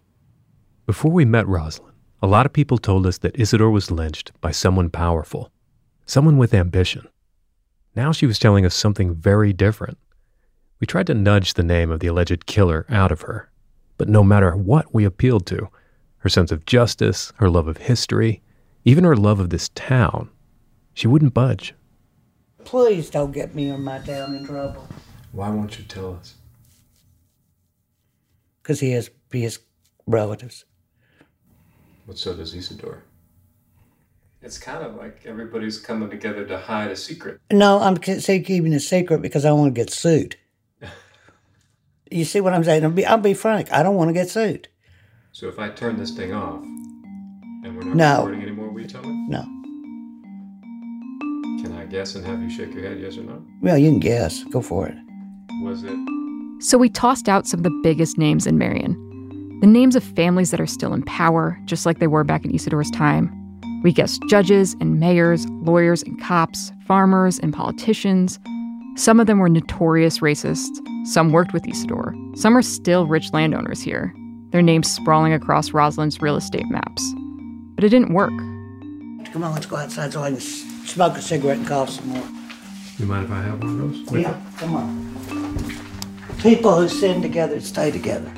Before 0.87 1.11
we 1.11 1.25
met 1.25 1.47
Rosalind, 1.47 1.95
a 2.23 2.27
lot 2.27 2.47
of 2.47 2.53
people 2.53 2.79
told 2.79 3.07
us 3.07 3.19
that 3.19 3.39
Isidore 3.39 3.71
was 3.71 3.91
lynched 3.91 4.33
by 4.41 4.51
someone 4.51 4.91
powerful, 4.91 5.51
someone 6.05 6.37
with 6.39 6.55
ambition. 6.55 7.07
Now 7.95 8.13
she 8.13 8.27
was 8.27 8.39
telling 8.39 8.65
us 8.65 8.75
something 8.75 9.15
very 9.15 9.53
different. 9.53 9.99
We 10.81 10.87
tried 10.87 11.07
to 11.09 11.15
nudge 11.15 11.55
the 11.55 11.63
name 11.63 11.91
of 11.91 12.01
the 12.01 12.07
alleged 12.07 12.47
killer 12.47 12.87
out 12.89 13.11
of 13.11 13.23
her, 13.23 13.51
but 13.99 14.09
no 14.09 14.23
matter 14.23 14.57
what 14.57 14.95
we 14.95 15.05
appealed 15.05 15.47
to 15.47 15.69
her 16.19 16.29
sense 16.29 16.51
of 16.51 16.67
justice, 16.67 17.33
her 17.37 17.49
love 17.49 17.69
of 17.69 17.77
history, 17.77 18.43
even 18.85 19.05
her 19.05 19.17
love 19.17 19.41
of 19.41 19.51
this 19.51 19.69
town 19.71 20.31
she 20.97 21.07
wouldn't 21.07 21.35
budge. 21.35 21.75
Please 22.65 23.11
don't 23.11 23.31
get 23.31 23.55
me 23.55 23.71
or 23.71 23.77
my 23.77 23.99
town 23.99 24.35
in 24.35 24.47
trouble. 24.47 24.89
Why 25.31 25.51
won't 25.51 25.79
you 25.79 25.85
tell 25.85 26.15
us? 26.15 26.37
Because 28.63 28.81
he 28.81 28.93
has 28.93 29.11
his 29.31 29.59
relatives. 30.07 30.65
But 32.07 32.17
so 32.17 32.35
does 32.35 32.55
Isidore. 32.55 33.03
It's 34.41 34.57
kind 34.57 34.83
of 34.83 34.95
like 34.95 35.21
everybody's 35.27 35.79
coming 35.79 36.09
together 36.09 36.47
to 36.47 36.57
hide 36.57 36.91
a 36.91 36.97
secret. 36.97 37.41
No, 37.53 37.79
I'm 37.81 37.99
keeping 37.99 38.73
a 38.73 38.81
secret 38.81 39.21
because 39.21 39.45
I 39.45 39.53
want 39.53 39.75
to 39.75 39.79
get 39.79 39.91
sued. 39.91 40.37
You 42.11 42.25
see 42.25 42.41
what 42.41 42.53
I'm 42.55 42.65
saying? 42.65 42.85
I'll 42.85 42.91
be, 42.91 43.05
I'll 43.07 43.19
be 43.19 43.35
frank. 43.35 43.73
I 43.73 43.83
don't 43.83 43.97
want 43.97 44.09
to 44.09 44.15
get 44.15 44.29
sued. 44.31 44.69
So 45.33 45.49
if 45.49 45.59
I 45.59 45.69
turn 45.71 45.97
this 45.99 46.13
thing 46.13 46.33
off 46.33 46.63
and 46.63 47.77
we're 47.77 47.83
not 47.85 47.97
No. 47.97 48.17
recording 48.19 48.43
anymore, 48.43 48.71
will 48.71 48.81
you 48.81 48.89
tell 48.89 49.03
me? 49.03 49.27
No. 49.29 49.43
Can 51.63 51.77
I 51.77 51.85
guess 51.87 52.15
and 52.15 52.25
have 52.27 52.41
you 52.41 52.49
shake 52.51 52.73
your 52.75 52.85
head, 52.89 53.01
yes 53.01 53.17
or 53.19 53.23
no? 53.23 53.43
Well, 53.63 53.77
you 53.79 53.91
can 53.91 54.01
guess. 54.01 54.45
Go 54.45 54.61
for 54.61 54.87
it. 54.87 54.97
Was 55.63 55.83
it? 55.85 55.97
So 56.61 56.79
we 56.79 56.89
tossed 56.89 57.29
out 57.29 57.47
some 57.47 57.61
of 57.61 57.65
the 57.65 57.81
biggest 57.83 58.19
names 58.19 58.47
in 58.47 58.57
Marion. 58.59 58.95
The 59.61 59.67
names 59.67 59.97
of 59.97 60.05
families 60.05 60.51
that 60.51 60.61
are 60.61 60.67
still 60.67 60.93
in 60.95 61.03
power, 61.03 61.59
just 61.65 61.87
like 61.87 61.99
they 61.99 62.07
were 62.07 62.25
back 62.25 62.45
in 62.45 62.51
Isidore's 62.53 62.91
time. 62.91 63.31
We 63.83 63.93
guessed 63.93 64.23
judges 64.29 64.75
and 64.81 64.99
mayors, 65.01 65.47
lawyers 65.51 66.03
and 66.03 66.21
cops, 66.23 66.73
farmers 66.87 67.39
and 67.39 67.53
politicians. 67.53 68.39
Some 68.97 69.21
of 69.21 69.27
them 69.27 69.39
were 69.39 69.51
notorious 69.51 70.21
racists. 70.21 70.81
Some 71.07 71.31
worked 71.31 71.53
with 71.53 71.69
Isidore. 71.69 72.15
Some 72.35 72.57
are 72.57 72.63
still 72.63 73.07
rich 73.07 73.31
landowners 73.35 73.83
here. 73.83 74.15
Their 74.51 74.63
names 74.63 74.91
sprawling 74.91 75.35
across 75.35 75.73
Rosalind's 75.73 76.23
real 76.23 76.35
estate 76.37 76.65
maps. 76.71 77.13
But 77.75 77.85
it 77.85 77.91
didn't 77.91 78.15
work. 78.15 78.33
Come 79.33 79.45
on, 79.45 79.53
let's 79.53 79.67
go 79.67 79.77
outside 79.77 80.15
so 80.15 80.23
I 80.23 80.31
can 80.31 80.41
smoke 80.41 81.19
a 81.19 81.21
cigarette 81.21 81.59
and 81.59 81.67
cough 81.67 81.91
some 81.91 82.09
more. 82.09 82.25
You 82.97 83.05
mind 83.05 83.27
if 83.27 83.31
I 83.31 83.43
have 83.43 83.63
one 83.63 83.81
of 83.81 84.07
those? 84.07 84.23
Yeah, 84.23 84.41
come 84.57 84.75
on. 84.75 86.39
People 86.39 86.75
who 86.77 86.89
sin 86.89 87.21
together 87.21 87.61
stay 87.61 87.91
together. 87.91 88.33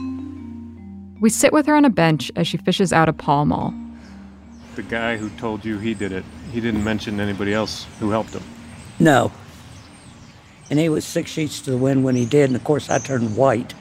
We 1.21 1.31
sit 1.31 1.53
with 1.53 1.66
her 1.66 1.77
on 1.77 1.85
a 1.85 1.90
bench 1.90 2.33
as 2.35 2.49
she 2.49 2.57
fishes 2.57 2.92
out 2.92 3.09
a 3.09 3.12
Pall 3.12 3.44
Mall. 3.44 3.73
The 4.75 4.83
guy 4.83 5.18
who 5.18 5.31
told 5.31 5.64
you 5.64 5.79
he 5.79 5.94
did 5.94 6.11
it, 6.11 6.25
he 6.51 6.61
didn't 6.61 6.83
mention 6.83 7.21
anybody 7.21 7.55
else 7.55 7.87
who 8.01 8.11
helped 8.11 8.31
him. 8.31 8.42
No. 8.99 9.31
And 10.71 10.79
he 10.79 10.89
was 10.89 11.05
six 11.05 11.31
sheets 11.31 11.61
to 11.63 11.71
the 11.71 11.79
wind 11.79 12.05
when 12.05 12.15
he 12.17 12.27
did, 12.27 12.51
and 12.51 12.57
of 12.57 12.65
course 12.65 12.91
I 12.91 12.99
turned 12.99 13.37
white 13.37 13.73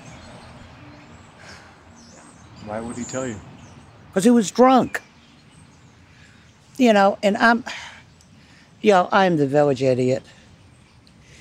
Why 2.65 2.79
would 2.81 2.95
he 2.97 3.03
tell 3.03 3.27
you? 3.27 3.39
because 4.09 4.23
he 4.23 4.29
was 4.31 4.49
drunk. 4.51 5.01
You 6.77 6.93
know, 6.93 7.17
and 7.23 7.37
I'm, 7.37 7.63
you 8.81 8.91
know, 8.91 9.09
I'm 9.11 9.37
the 9.37 9.47
village 9.47 9.81
idiot. 9.83 10.23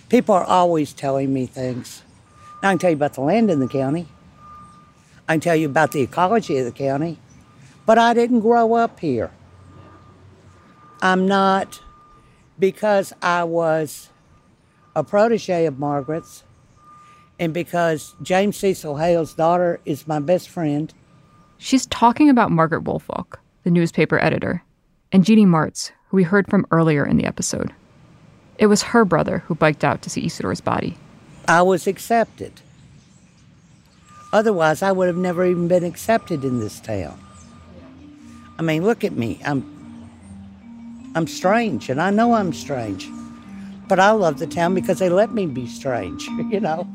People 0.08 0.34
are 0.34 0.44
always 0.44 0.92
telling 0.92 1.32
me 1.32 1.46
things. 1.46 2.02
I 2.62 2.70
can 2.72 2.78
tell 2.78 2.90
you 2.90 2.96
about 2.96 3.14
the 3.14 3.22
land 3.22 3.50
in 3.50 3.60
the 3.60 3.68
county. 3.68 4.08
I 5.28 5.34
can 5.34 5.40
tell 5.40 5.56
you 5.56 5.66
about 5.66 5.92
the 5.92 6.02
ecology 6.02 6.58
of 6.58 6.64
the 6.64 6.72
county, 6.72 7.18
but 7.86 7.98
I 7.98 8.14
didn't 8.14 8.40
grow 8.40 8.74
up 8.74 9.00
here. 9.00 9.30
I'm 11.02 11.26
not, 11.26 11.80
because 12.58 13.12
I 13.20 13.44
was 13.44 14.10
a 14.96 15.04
protege 15.04 15.66
of 15.66 15.78
Margaret's, 15.78 16.42
and 17.38 17.52
because 17.52 18.16
James 18.22 18.56
Cecil 18.56 18.96
Hale's 18.96 19.34
daughter 19.34 19.78
is 19.84 20.08
my 20.08 20.18
best 20.18 20.48
friend. 20.48 20.92
She's 21.58 21.84
talking 21.86 22.30
about 22.30 22.50
Margaret 22.50 22.84
Woolfolk, 22.84 23.38
the 23.62 23.70
newspaper 23.70 24.18
editor, 24.18 24.64
and 25.12 25.22
Jeannie 25.22 25.44
Martz, 25.44 25.92
who 26.08 26.16
we 26.16 26.22
heard 26.22 26.48
from 26.48 26.66
earlier 26.70 27.04
in 27.06 27.18
the 27.18 27.26
episode. 27.26 27.72
It 28.58 28.66
was 28.66 28.82
her 28.82 29.04
brother 29.04 29.40
who 29.40 29.54
biked 29.54 29.84
out 29.84 30.00
to 30.02 30.10
see 30.10 30.24
Isidore's 30.24 30.62
body. 30.62 30.96
I 31.46 31.60
was 31.60 31.86
accepted. 31.86 32.62
Otherwise, 34.32 34.82
I 34.82 34.92
would 34.92 35.08
have 35.08 35.16
never 35.16 35.44
even 35.44 35.68
been 35.68 35.84
accepted 35.84 36.42
in 36.42 36.58
this 36.58 36.80
town. 36.80 37.20
I 38.58 38.62
mean, 38.62 38.82
look 38.82 39.04
at 39.04 39.12
me. 39.12 39.40
I'm 39.44 39.74
I'm 41.14 41.26
strange, 41.26 41.90
and 41.90 42.00
I 42.00 42.10
know 42.10 42.32
I'm 42.32 42.54
strange. 42.54 43.10
But 43.88 44.00
I 44.00 44.10
love 44.10 44.38
the 44.38 44.46
town 44.46 44.74
because 44.74 44.98
they 44.98 45.08
let 45.08 45.32
me 45.32 45.46
be 45.46 45.66
strange, 45.66 46.22
you 46.50 46.60
know. 46.60 46.88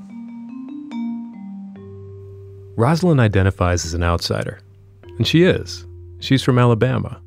Rosalind 2.75 3.19
identifies 3.19 3.85
as 3.85 3.93
an 3.93 4.03
outsider, 4.03 4.59
and 5.17 5.27
she 5.27 5.43
is. 5.43 5.85
She's 6.19 6.43
from 6.43 6.59
Alabama. 6.59 7.21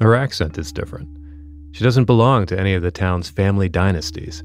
Her 0.00 0.14
accent 0.14 0.56
is 0.58 0.72
different. 0.72 1.08
She 1.72 1.84
doesn't 1.84 2.04
belong 2.04 2.46
to 2.46 2.58
any 2.58 2.74
of 2.74 2.82
the 2.82 2.90
town's 2.90 3.30
family 3.30 3.68
dynasties. 3.68 4.42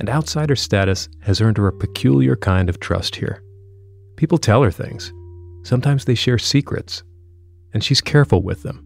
And 0.00 0.10
outsider 0.10 0.56
status 0.56 1.08
has 1.20 1.40
earned 1.40 1.56
her 1.58 1.68
a 1.68 1.72
peculiar 1.72 2.36
kind 2.36 2.68
of 2.68 2.80
trust 2.80 3.16
here. 3.16 3.42
People 4.16 4.38
tell 4.38 4.62
her 4.62 4.70
things. 4.70 5.12
Sometimes 5.62 6.04
they 6.04 6.14
share 6.14 6.38
secrets, 6.38 7.02
and 7.72 7.82
she's 7.82 8.00
careful 8.00 8.42
with 8.42 8.62
them. 8.62 8.84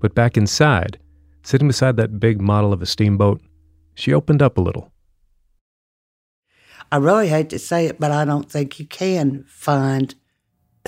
But 0.00 0.14
back 0.14 0.36
inside, 0.36 0.98
sitting 1.42 1.66
beside 1.66 1.96
that 1.96 2.20
big 2.20 2.40
model 2.40 2.72
of 2.72 2.82
a 2.82 2.86
steamboat, 2.86 3.40
she 3.98 4.14
opened 4.14 4.40
up 4.40 4.56
a 4.56 4.60
little. 4.60 4.92
I 6.90 6.96
really 6.98 7.28
hate 7.28 7.50
to 7.50 7.58
say 7.58 7.86
it, 7.86 7.98
but 7.98 8.12
I 8.12 8.24
don't 8.24 8.50
think 8.50 8.78
you 8.78 8.86
can 8.86 9.44
find 9.48 10.14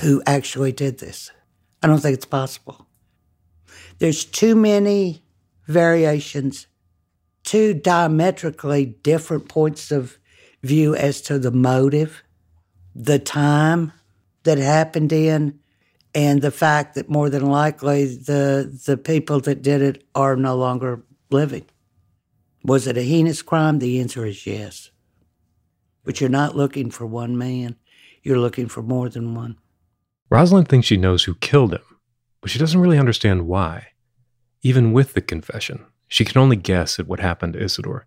who 0.00 0.22
actually 0.26 0.70
did 0.70 0.98
this. 0.98 1.32
I 1.82 1.88
don't 1.88 1.98
think 1.98 2.14
it's 2.14 2.24
possible. 2.24 2.86
There's 3.98 4.24
too 4.24 4.54
many 4.54 5.24
variations, 5.66 6.68
two 7.42 7.74
diametrically 7.74 8.86
different 9.02 9.48
points 9.48 9.90
of 9.90 10.16
view 10.62 10.94
as 10.94 11.20
to 11.22 11.38
the 11.38 11.50
motive, 11.50 12.22
the 12.94 13.18
time 13.18 13.92
that 14.44 14.58
happened 14.58 15.12
in, 15.12 15.58
and 16.14 16.42
the 16.42 16.50
fact 16.52 16.94
that 16.94 17.10
more 17.10 17.28
than 17.28 17.46
likely 17.46 18.04
the 18.04 18.80
the 18.86 18.96
people 18.96 19.40
that 19.40 19.62
did 19.62 19.82
it 19.82 20.04
are 20.14 20.36
no 20.36 20.54
longer 20.56 21.02
living. 21.30 21.66
Was 22.62 22.86
it 22.86 22.96
a 22.96 23.02
heinous 23.02 23.42
crime? 23.42 23.78
The 23.78 24.00
answer 24.00 24.26
is 24.26 24.46
yes. 24.46 24.90
But 26.04 26.20
you're 26.20 26.30
not 26.30 26.56
looking 26.56 26.90
for 26.90 27.06
one 27.06 27.36
man, 27.36 27.76
you're 28.22 28.38
looking 28.38 28.68
for 28.68 28.82
more 28.82 29.08
than 29.08 29.34
one. 29.34 29.58
Rosalind 30.28 30.68
thinks 30.68 30.86
she 30.86 30.96
knows 30.96 31.24
who 31.24 31.34
killed 31.34 31.72
him, 31.72 31.82
but 32.40 32.50
she 32.50 32.58
doesn't 32.58 32.80
really 32.80 32.98
understand 32.98 33.46
why. 33.46 33.88
Even 34.62 34.92
with 34.92 35.14
the 35.14 35.20
confession, 35.20 35.86
she 36.06 36.24
can 36.24 36.40
only 36.40 36.56
guess 36.56 36.98
at 36.98 37.06
what 37.06 37.20
happened 37.20 37.54
to 37.54 37.62
Isidore. 37.62 38.06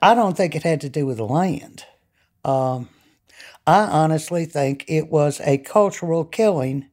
I 0.00 0.14
don't 0.14 0.36
think 0.36 0.54
it 0.54 0.62
had 0.62 0.80
to 0.82 0.88
do 0.88 1.06
with 1.06 1.18
the 1.18 1.26
land. 1.26 1.84
Um, 2.44 2.88
I 3.66 3.84
honestly 3.84 4.44
think 4.44 4.84
it 4.88 5.08
was 5.08 5.40
a 5.40 5.58
cultural 5.58 6.24
killing 6.24 6.88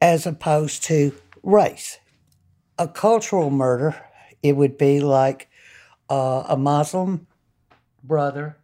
as 0.00 0.26
opposed 0.26 0.82
to 0.84 1.12
race. 1.42 1.98
A 2.78 2.88
cultural 2.88 3.50
murder, 3.50 3.96
it 4.42 4.56
would 4.56 4.76
be 4.76 5.00
like 5.00 5.48
uh, 6.08 6.44
a 6.48 6.56
Muslim 6.56 7.26
brother 8.02 8.56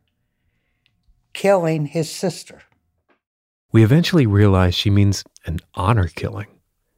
killing 1.33 1.87
his 1.87 2.11
sister. 2.11 2.63
We 3.73 3.83
eventually 3.83 4.27
realize 4.27 4.75
she 4.75 4.91
means 4.91 5.25
an 5.47 5.61
honor 5.75 6.09
killing, 6.09 6.49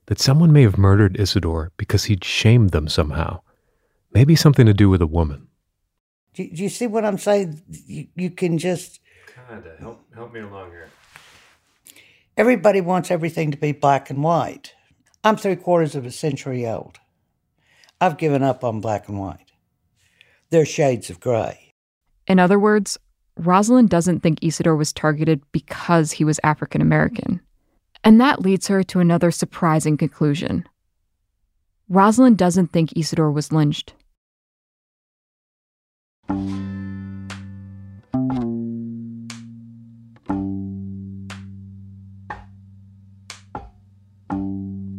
that 0.06 0.20
someone 0.20 0.52
may 0.52 0.62
have 0.62 0.76
murdered 0.76 1.18
Isidore 1.18 1.72
because 1.76 2.04
he'd 2.04 2.24
shamed 2.24 2.70
them 2.70 2.88
somehow. 2.88 3.40
Maybe 4.12 4.36
something 4.36 4.66
to 4.66 4.74
do 4.74 4.90
with 4.90 5.00
a 5.00 5.06
woman. 5.06 5.48
Do, 6.34 6.48
do 6.48 6.62
you 6.62 6.68
see 6.68 6.86
what 6.86 7.04
I'm 7.04 7.18
saying? 7.18 7.62
You, 7.86 8.08
you 8.16 8.30
can 8.30 8.58
just. 8.58 9.00
Kinda. 9.48 9.76
Help, 9.78 10.04
help 10.14 10.32
me 10.32 10.40
along 10.40 10.70
here. 10.70 10.90
Everybody 12.36 12.80
wants 12.80 13.10
everything 13.12 13.52
to 13.52 13.56
be 13.56 13.70
black 13.72 14.10
and 14.10 14.22
white. 14.22 14.74
I'm 15.22 15.36
three 15.36 15.56
quarters 15.56 15.94
of 15.94 16.04
a 16.04 16.10
century 16.10 16.66
old. 16.66 16.98
I've 18.00 18.18
given 18.18 18.42
up 18.42 18.64
on 18.64 18.80
black 18.80 19.08
and 19.08 19.20
white. 19.20 19.43
They're 20.54 20.64
shades 20.64 21.10
of 21.10 21.18
gray. 21.18 21.72
In 22.28 22.38
other 22.38 22.60
words, 22.60 22.96
Rosalind 23.36 23.90
doesn't 23.90 24.20
think 24.20 24.38
Isidore 24.40 24.76
was 24.76 24.92
targeted 24.92 25.42
because 25.50 26.12
he 26.12 26.24
was 26.24 26.38
African 26.44 26.80
American. 26.80 27.40
And 28.04 28.20
that 28.20 28.40
leads 28.40 28.68
her 28.68 28.84
to 28.84 29.00
another 29.00 29.32
surprising 29.32 29.96
conclusion. 29.96 30.64
Rosalind 31.88 32.38
doesn't 32.38 32.68
think 32.68 32.96
Isidore 32.96 33.32
was 33.32 33.50
lynched. 33.50 33.94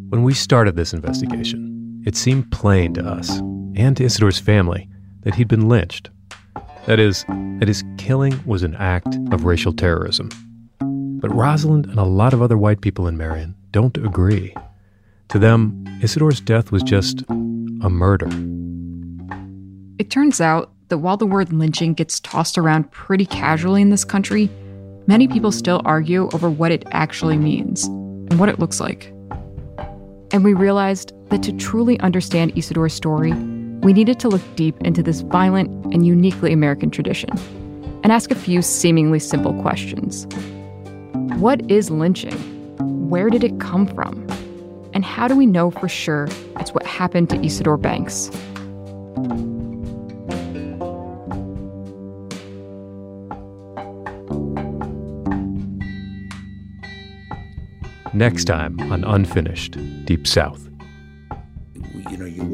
When 0.09 0.23
we 0.23 0.33
started 0.33 0.75
this 0.75 0.91
investigation, 0.91 2.03
it 2.05 2.17
seemed 2.17 2.51
plain 2.51 2.93
to 2.95 3.05
us 3.05 3.39
and 3.77 3.95
to 3.95 4.03
Isidore's 4.03 4.37
family 4.37 4.89
that 5.25 5.35
he'd 5.35 5.49
been 5.49 5.67
lynched. 5.67 6.09
That 6.85 6.99
is, 6.99 7.25
that 7.59 7.67
his 7.67 7.83
killing 7.97 8.39
was 8.45 8.63
an 8.63 8.75
act 8.75 9.17
of 9.31 9.43
racial 9.43 9.73
terrorism. 9.73 10.29
But 10.79 11.33
Rosalind 11.33 11.88
and 11.88 11.99
a 11.99 12.03
lot 12.03 12.33
of 12.33 12.41
other 12.41 12.57
white 12.57 12.81
people 12.81 13.07
in 13.07 13.17
Marion 13.17 13.55
don't 13.71 13.97
agree. 13.97 14.55
To 15.29 15.39
them, 15.39 15.83
Isidore's 16.01 16.39
death 16.39 16.71
was 16.71 16.83
just 16.83 17.23
a 17.29 17.89
murder. 17.89 18.29
It 19.97 20.11
turns 20.11 20.39
out 20.39 20.71
that 20.89 20.99
while 20.99 21.17
the 21.17 21.25
word 21.25 21.51
lynching 21.51 21.95
gets 21.95 22.19
tossed 22.19 22.57
around 22.57 22.91
pretty 22.91 23.25
casually 23.25 23.81
in 23.81 23.89
this 23.89 24.05
country, 24.05 24.49
many 25.07 25.27
people 25.27 25.51
still 25.51 25.81
argue 25.85 26.29
over 26.33 26.49
what 26.49 26.71
it 26.71 26.85
actually 26.91 27.38
means 27.38 27.85
and 27.85 28.39
what 28.39 28.49
it 28.49 28.59
looks 28.59 28.79
like. 28.79 29.11
And 30.31 30.43
we 30.43 30.53
realized 30.53 31.13
that 31.29 31.41
to 31.43 31.53
truly 31.53 31.99
understand 32.01 32.55
Isidore's 32.55 32.93
story, 32.93 33.33
we 33.86 33.93
needed 33.93 34.19
to 34.19 34.28
look 34.28 34.41
deep 34.56 34.76
into 34.82 35.04
this 35.04 35.21
violent 35.21 35.69
and 35.93 36.08
uniquely 36.08 36.52
American 36.52 36.89
tradition 36.89 37.30
and 38.04 38.12
ask 38.12 38.32
a 38.32 38.36
few 38.36 38.63
seemingly 38.63 39.19
simple 39.19 39.54
questions. 39.62 40.26
What 41.39 41.69
is 41.69 41.91
lynching? 41.91 42.34
Where 43.08 43.30
did 43.30 43.43
it 43.43 43.60
come 43.60 43.86
from? 43.86 44.26
And 44.95 45.06
how 45.06 45.28
do 45.28 45.36
we 45.36 45.45
know 45.45 45.69
for 45.69 45.88
sure 45.88 46.28
it's 46.60 46.74
what 46.74 46.84
happened 46.84 47.30
to 47.30 47.45
Isidore 47.45 47.78
Banks? 47.78 48.32
Next 58.15 58.45
time 58.45 58.80
on 58.91 59.04
Unfinished 59.04 59.78
Deep 60.06 60.26
South. 60.26 60.64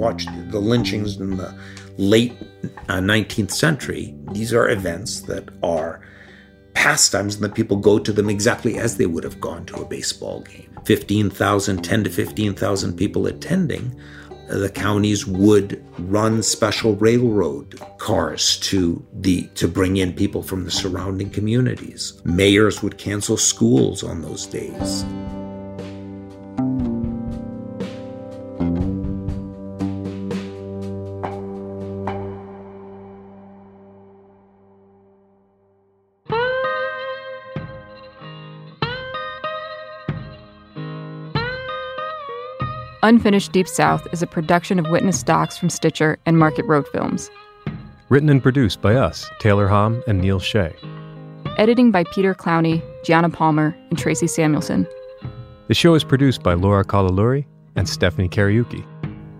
Watch 0.01 0.25
the 0.49 0.59
lynchings 0.59 1.17
in 1.17 1.37
the 1.37 1.53
late 1.99 2.33
uh, 2.89 2.97
19th 2.97 3.51
century. 3.51 4.15
These 4.31 4.51
are 4.51 4.67
events 4.67 5.21
that 5.21 5.49
are 5.61 6.01
pastimes 6.73 7.35
and 7.35 7.43
that 7.43 7.53
people 7.53 7.77
go 7.77 7.99
to 7.99 8.11
them 8.11 8.27
exactly 8.27 8.79
as 8.79 8.97
they 8.97 9.05
would 9.05 9.23
have 9.23 9.39
gone 9.39 9.63
to 9.67 9.75
a 9.75 9.85
baseball 9.85 10.41
game. 10.41 10.75
15,000, 10.85 11.83
10 11.83 12.03
to 12.05 12.09
15,000 12.09 12.97
people 12.97 13.27
attending. 13.27 13.95
The 14.47 14.71
counties 14.71 15.27
would 15.27 15.85
run 15.99 16.41
special 16.41 16.95
railroad 16.95 17.79
cars 17.99 18.57
to 18.71 19.05
the 19.13 19.43
to 19.53 19.67
bring 19.67 19.97
in 19.97 20.13
people 20.13 20.41
from 20.41 20.65
the 20.65 20.71
surrounding 20.71 21.29
communities. 21.29 22.19
Mayors 22.25 22.81
would 22.81 22.97
cancel 22.97 23.37
schools 23.37 24.03
on 24.03 24.23
those 24.23 24.47
days. 24.47 25.05
Unfinished 43.03 43.51
Deep 43.51 43.67
South 43.67 44.07
is 44.13 44.21
a 44.21 44.27
production 44.27 44.77
of 44.77 44.87
Witness 44.91 45.23
Docs 45.23 45.57
from 45.57 45.71
Stitcher 45.71 46.19
and 46.27 46.37
Market 46.37 46.65
Road 46.65 46.87
Films. 46.89 47.31
Written 48.09 48.29
and 48.29 48.43
produced 48.43 48.79
by 48.79 48.93
us, 48.93 49.27
Taylor 49.39 49.67
Hom 49.67 50.03
and 50.07 50.21
Neil 50.21 50.39
Shea. 50.39 50.71
Editing 51.57 51.89
by 51.89 52.03
Peter 52.13 52.35
Clowney, 52.35 52.83
Gianna 53.03 53.31
Palmer, 53.31 53.75
and 53.89 53.97
Tracy 53.97 54.27
Samuelson. 54.27 54.87
The 55.67 55.73
show 55.73 55.95
is 55.95 56.03
produced 56.03 56.43
by 56.43 56.53
Laura 56.53 56.85
Kalaluri 56.85 57.45
and 57.75 57.89
Stephanie 57.89 58.29
Kariuki. 58.29 58.85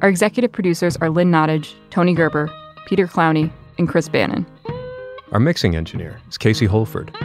Our 0.02 0.10
executive 0.10 0.52
producers 0.52 0.97
are 0.97 1.12
Lynn 1.12 1.30
Nottage, 1.30 1.76
Tony 1.91 2.15
Gerber, 2.15 2.50
Peter 2.88 3.06
Clowney, 3.06 3.52
and 3.78 3.88
Chris 3.88 4.10
Bannon. 4.10 4.43
Our 5.34 5.39
mixing 5.39 5.76
engineer 5.76 6.19
is 6.28 6.39
Casey 6.39 6.65
Holford. 6.65 7.15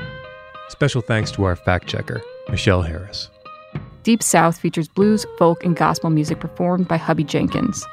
Special 0.68 1.00
thanks 1.00 1.30
to 1.30 1.44
our 1.44 1.56
fact 1.56 1.86
checker, 1.86 2.20
Michelle 2.50 2.82
Harris. 2.82 3.30
Deep 4.06 4.22
South 4.22 4.56
features 4.56 4.86
blues, 4.86 5.26
folk, 5.36 5.64
and 5.64 5.74
gospel 5.74 6.10
music 6.10 6.38
performed 6.38 6.86
by 6.86 6.96
Hubby 6.96 7.24
Jenkins. 7.24 7.84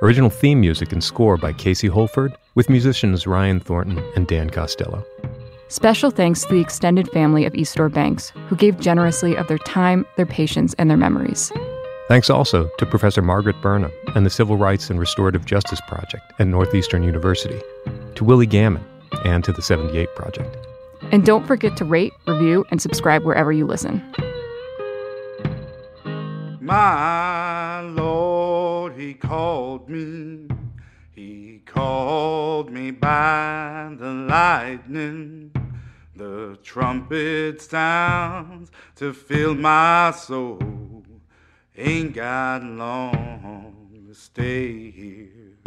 Original 0.00 0.30
theme 0.30 0.58
music 0.58 0.90
and 0.90 1.04
score 1.04 1.36
by 1.36 1.52
Casey 1.52 1.86
Holford, 1.86 2.34
with 2.54 2.70
musicians 2.70 3.26
Ryan 3.26 3.60
Thornton 3.60 4.02
and 4.16 4.26
Dan 4.26 4.48
Costello. 4.48 5.04
Special 5.68 6.10
thanks 6.10 6.44
to 6.44 6.54
the 6.54 6.62
extended 6.62 7.10
family 7.10 7.44
of 7.44 7.54
Isidore 7.54 7.90
Banks, 7.90 8.30
who 8.48 8.56
gave 8.56 8.80
generously 8.80 9.36
of 9.36 9.46
their 9.46 9.58
time, 9.58 10.06
their 10.16 10.24
patience, 10.24 10.72
and 10.78 10.88
their 10.88 10.96
memories. 10.96 11.52
Thanks 12.08 12.30
also 12.30 12.70
to 12.78 12.86
Professor 12.86 13.20
Margaret 13.20 13.60
Burnham 13.60 13.92
and 14.14 14.24
the 14.24 14.30
Civil 14.30 14.56
Rights 14.56 14.88
and 14.88 14.98
Restorative 14.98 15.44
Justice 15.44 15.82
Project 15.86 16.24
at 16.38 16.46
Northeastern 16.46 17.02
University, 17.02 17.60
to 18.14 18.24
Willie 18.24 18.46
Gammon, 18.46 18.82
and 19.26 19.44
to 19.44 19.52
the 19.52 19.60
78 19.60 20.08
Project. 20.16 20.56
And 21.12 21.26
don't 21.26 21.46
forget 21.46 21.76
to 21.76 21.84
rate, 21.84 22.14
review, 22.26 22.64
and 22.70 22.80
subscribe 22.80 23.24
wherever 23.24 23.52
you 23.52 23.66
listen. 23.66 24.02
My 26.64 27.82
Lord, 27.82 28.94
He 28.96 29.12
called 29.12 29.86
me. 29.90 30.48
He 31.14 31.60
called 31.66 32.70
me 32.70 32.90
by 32.90 33.94
the 33.98 34.10
lightning. 34.10 35.52
The 36.16 36.58
trumpet 36.62 37.60
sounds 37.60 38.70
to 38.96 39.12
fill 39.12 39.54
my 39.54 40.12
soul. 40.12 41.04
Ain't 41.76 42.14
got 42.14 42.64
long 42.64 44.06
to 44.08 44.14
stay 44.14 44.90
here. 44.90 45.58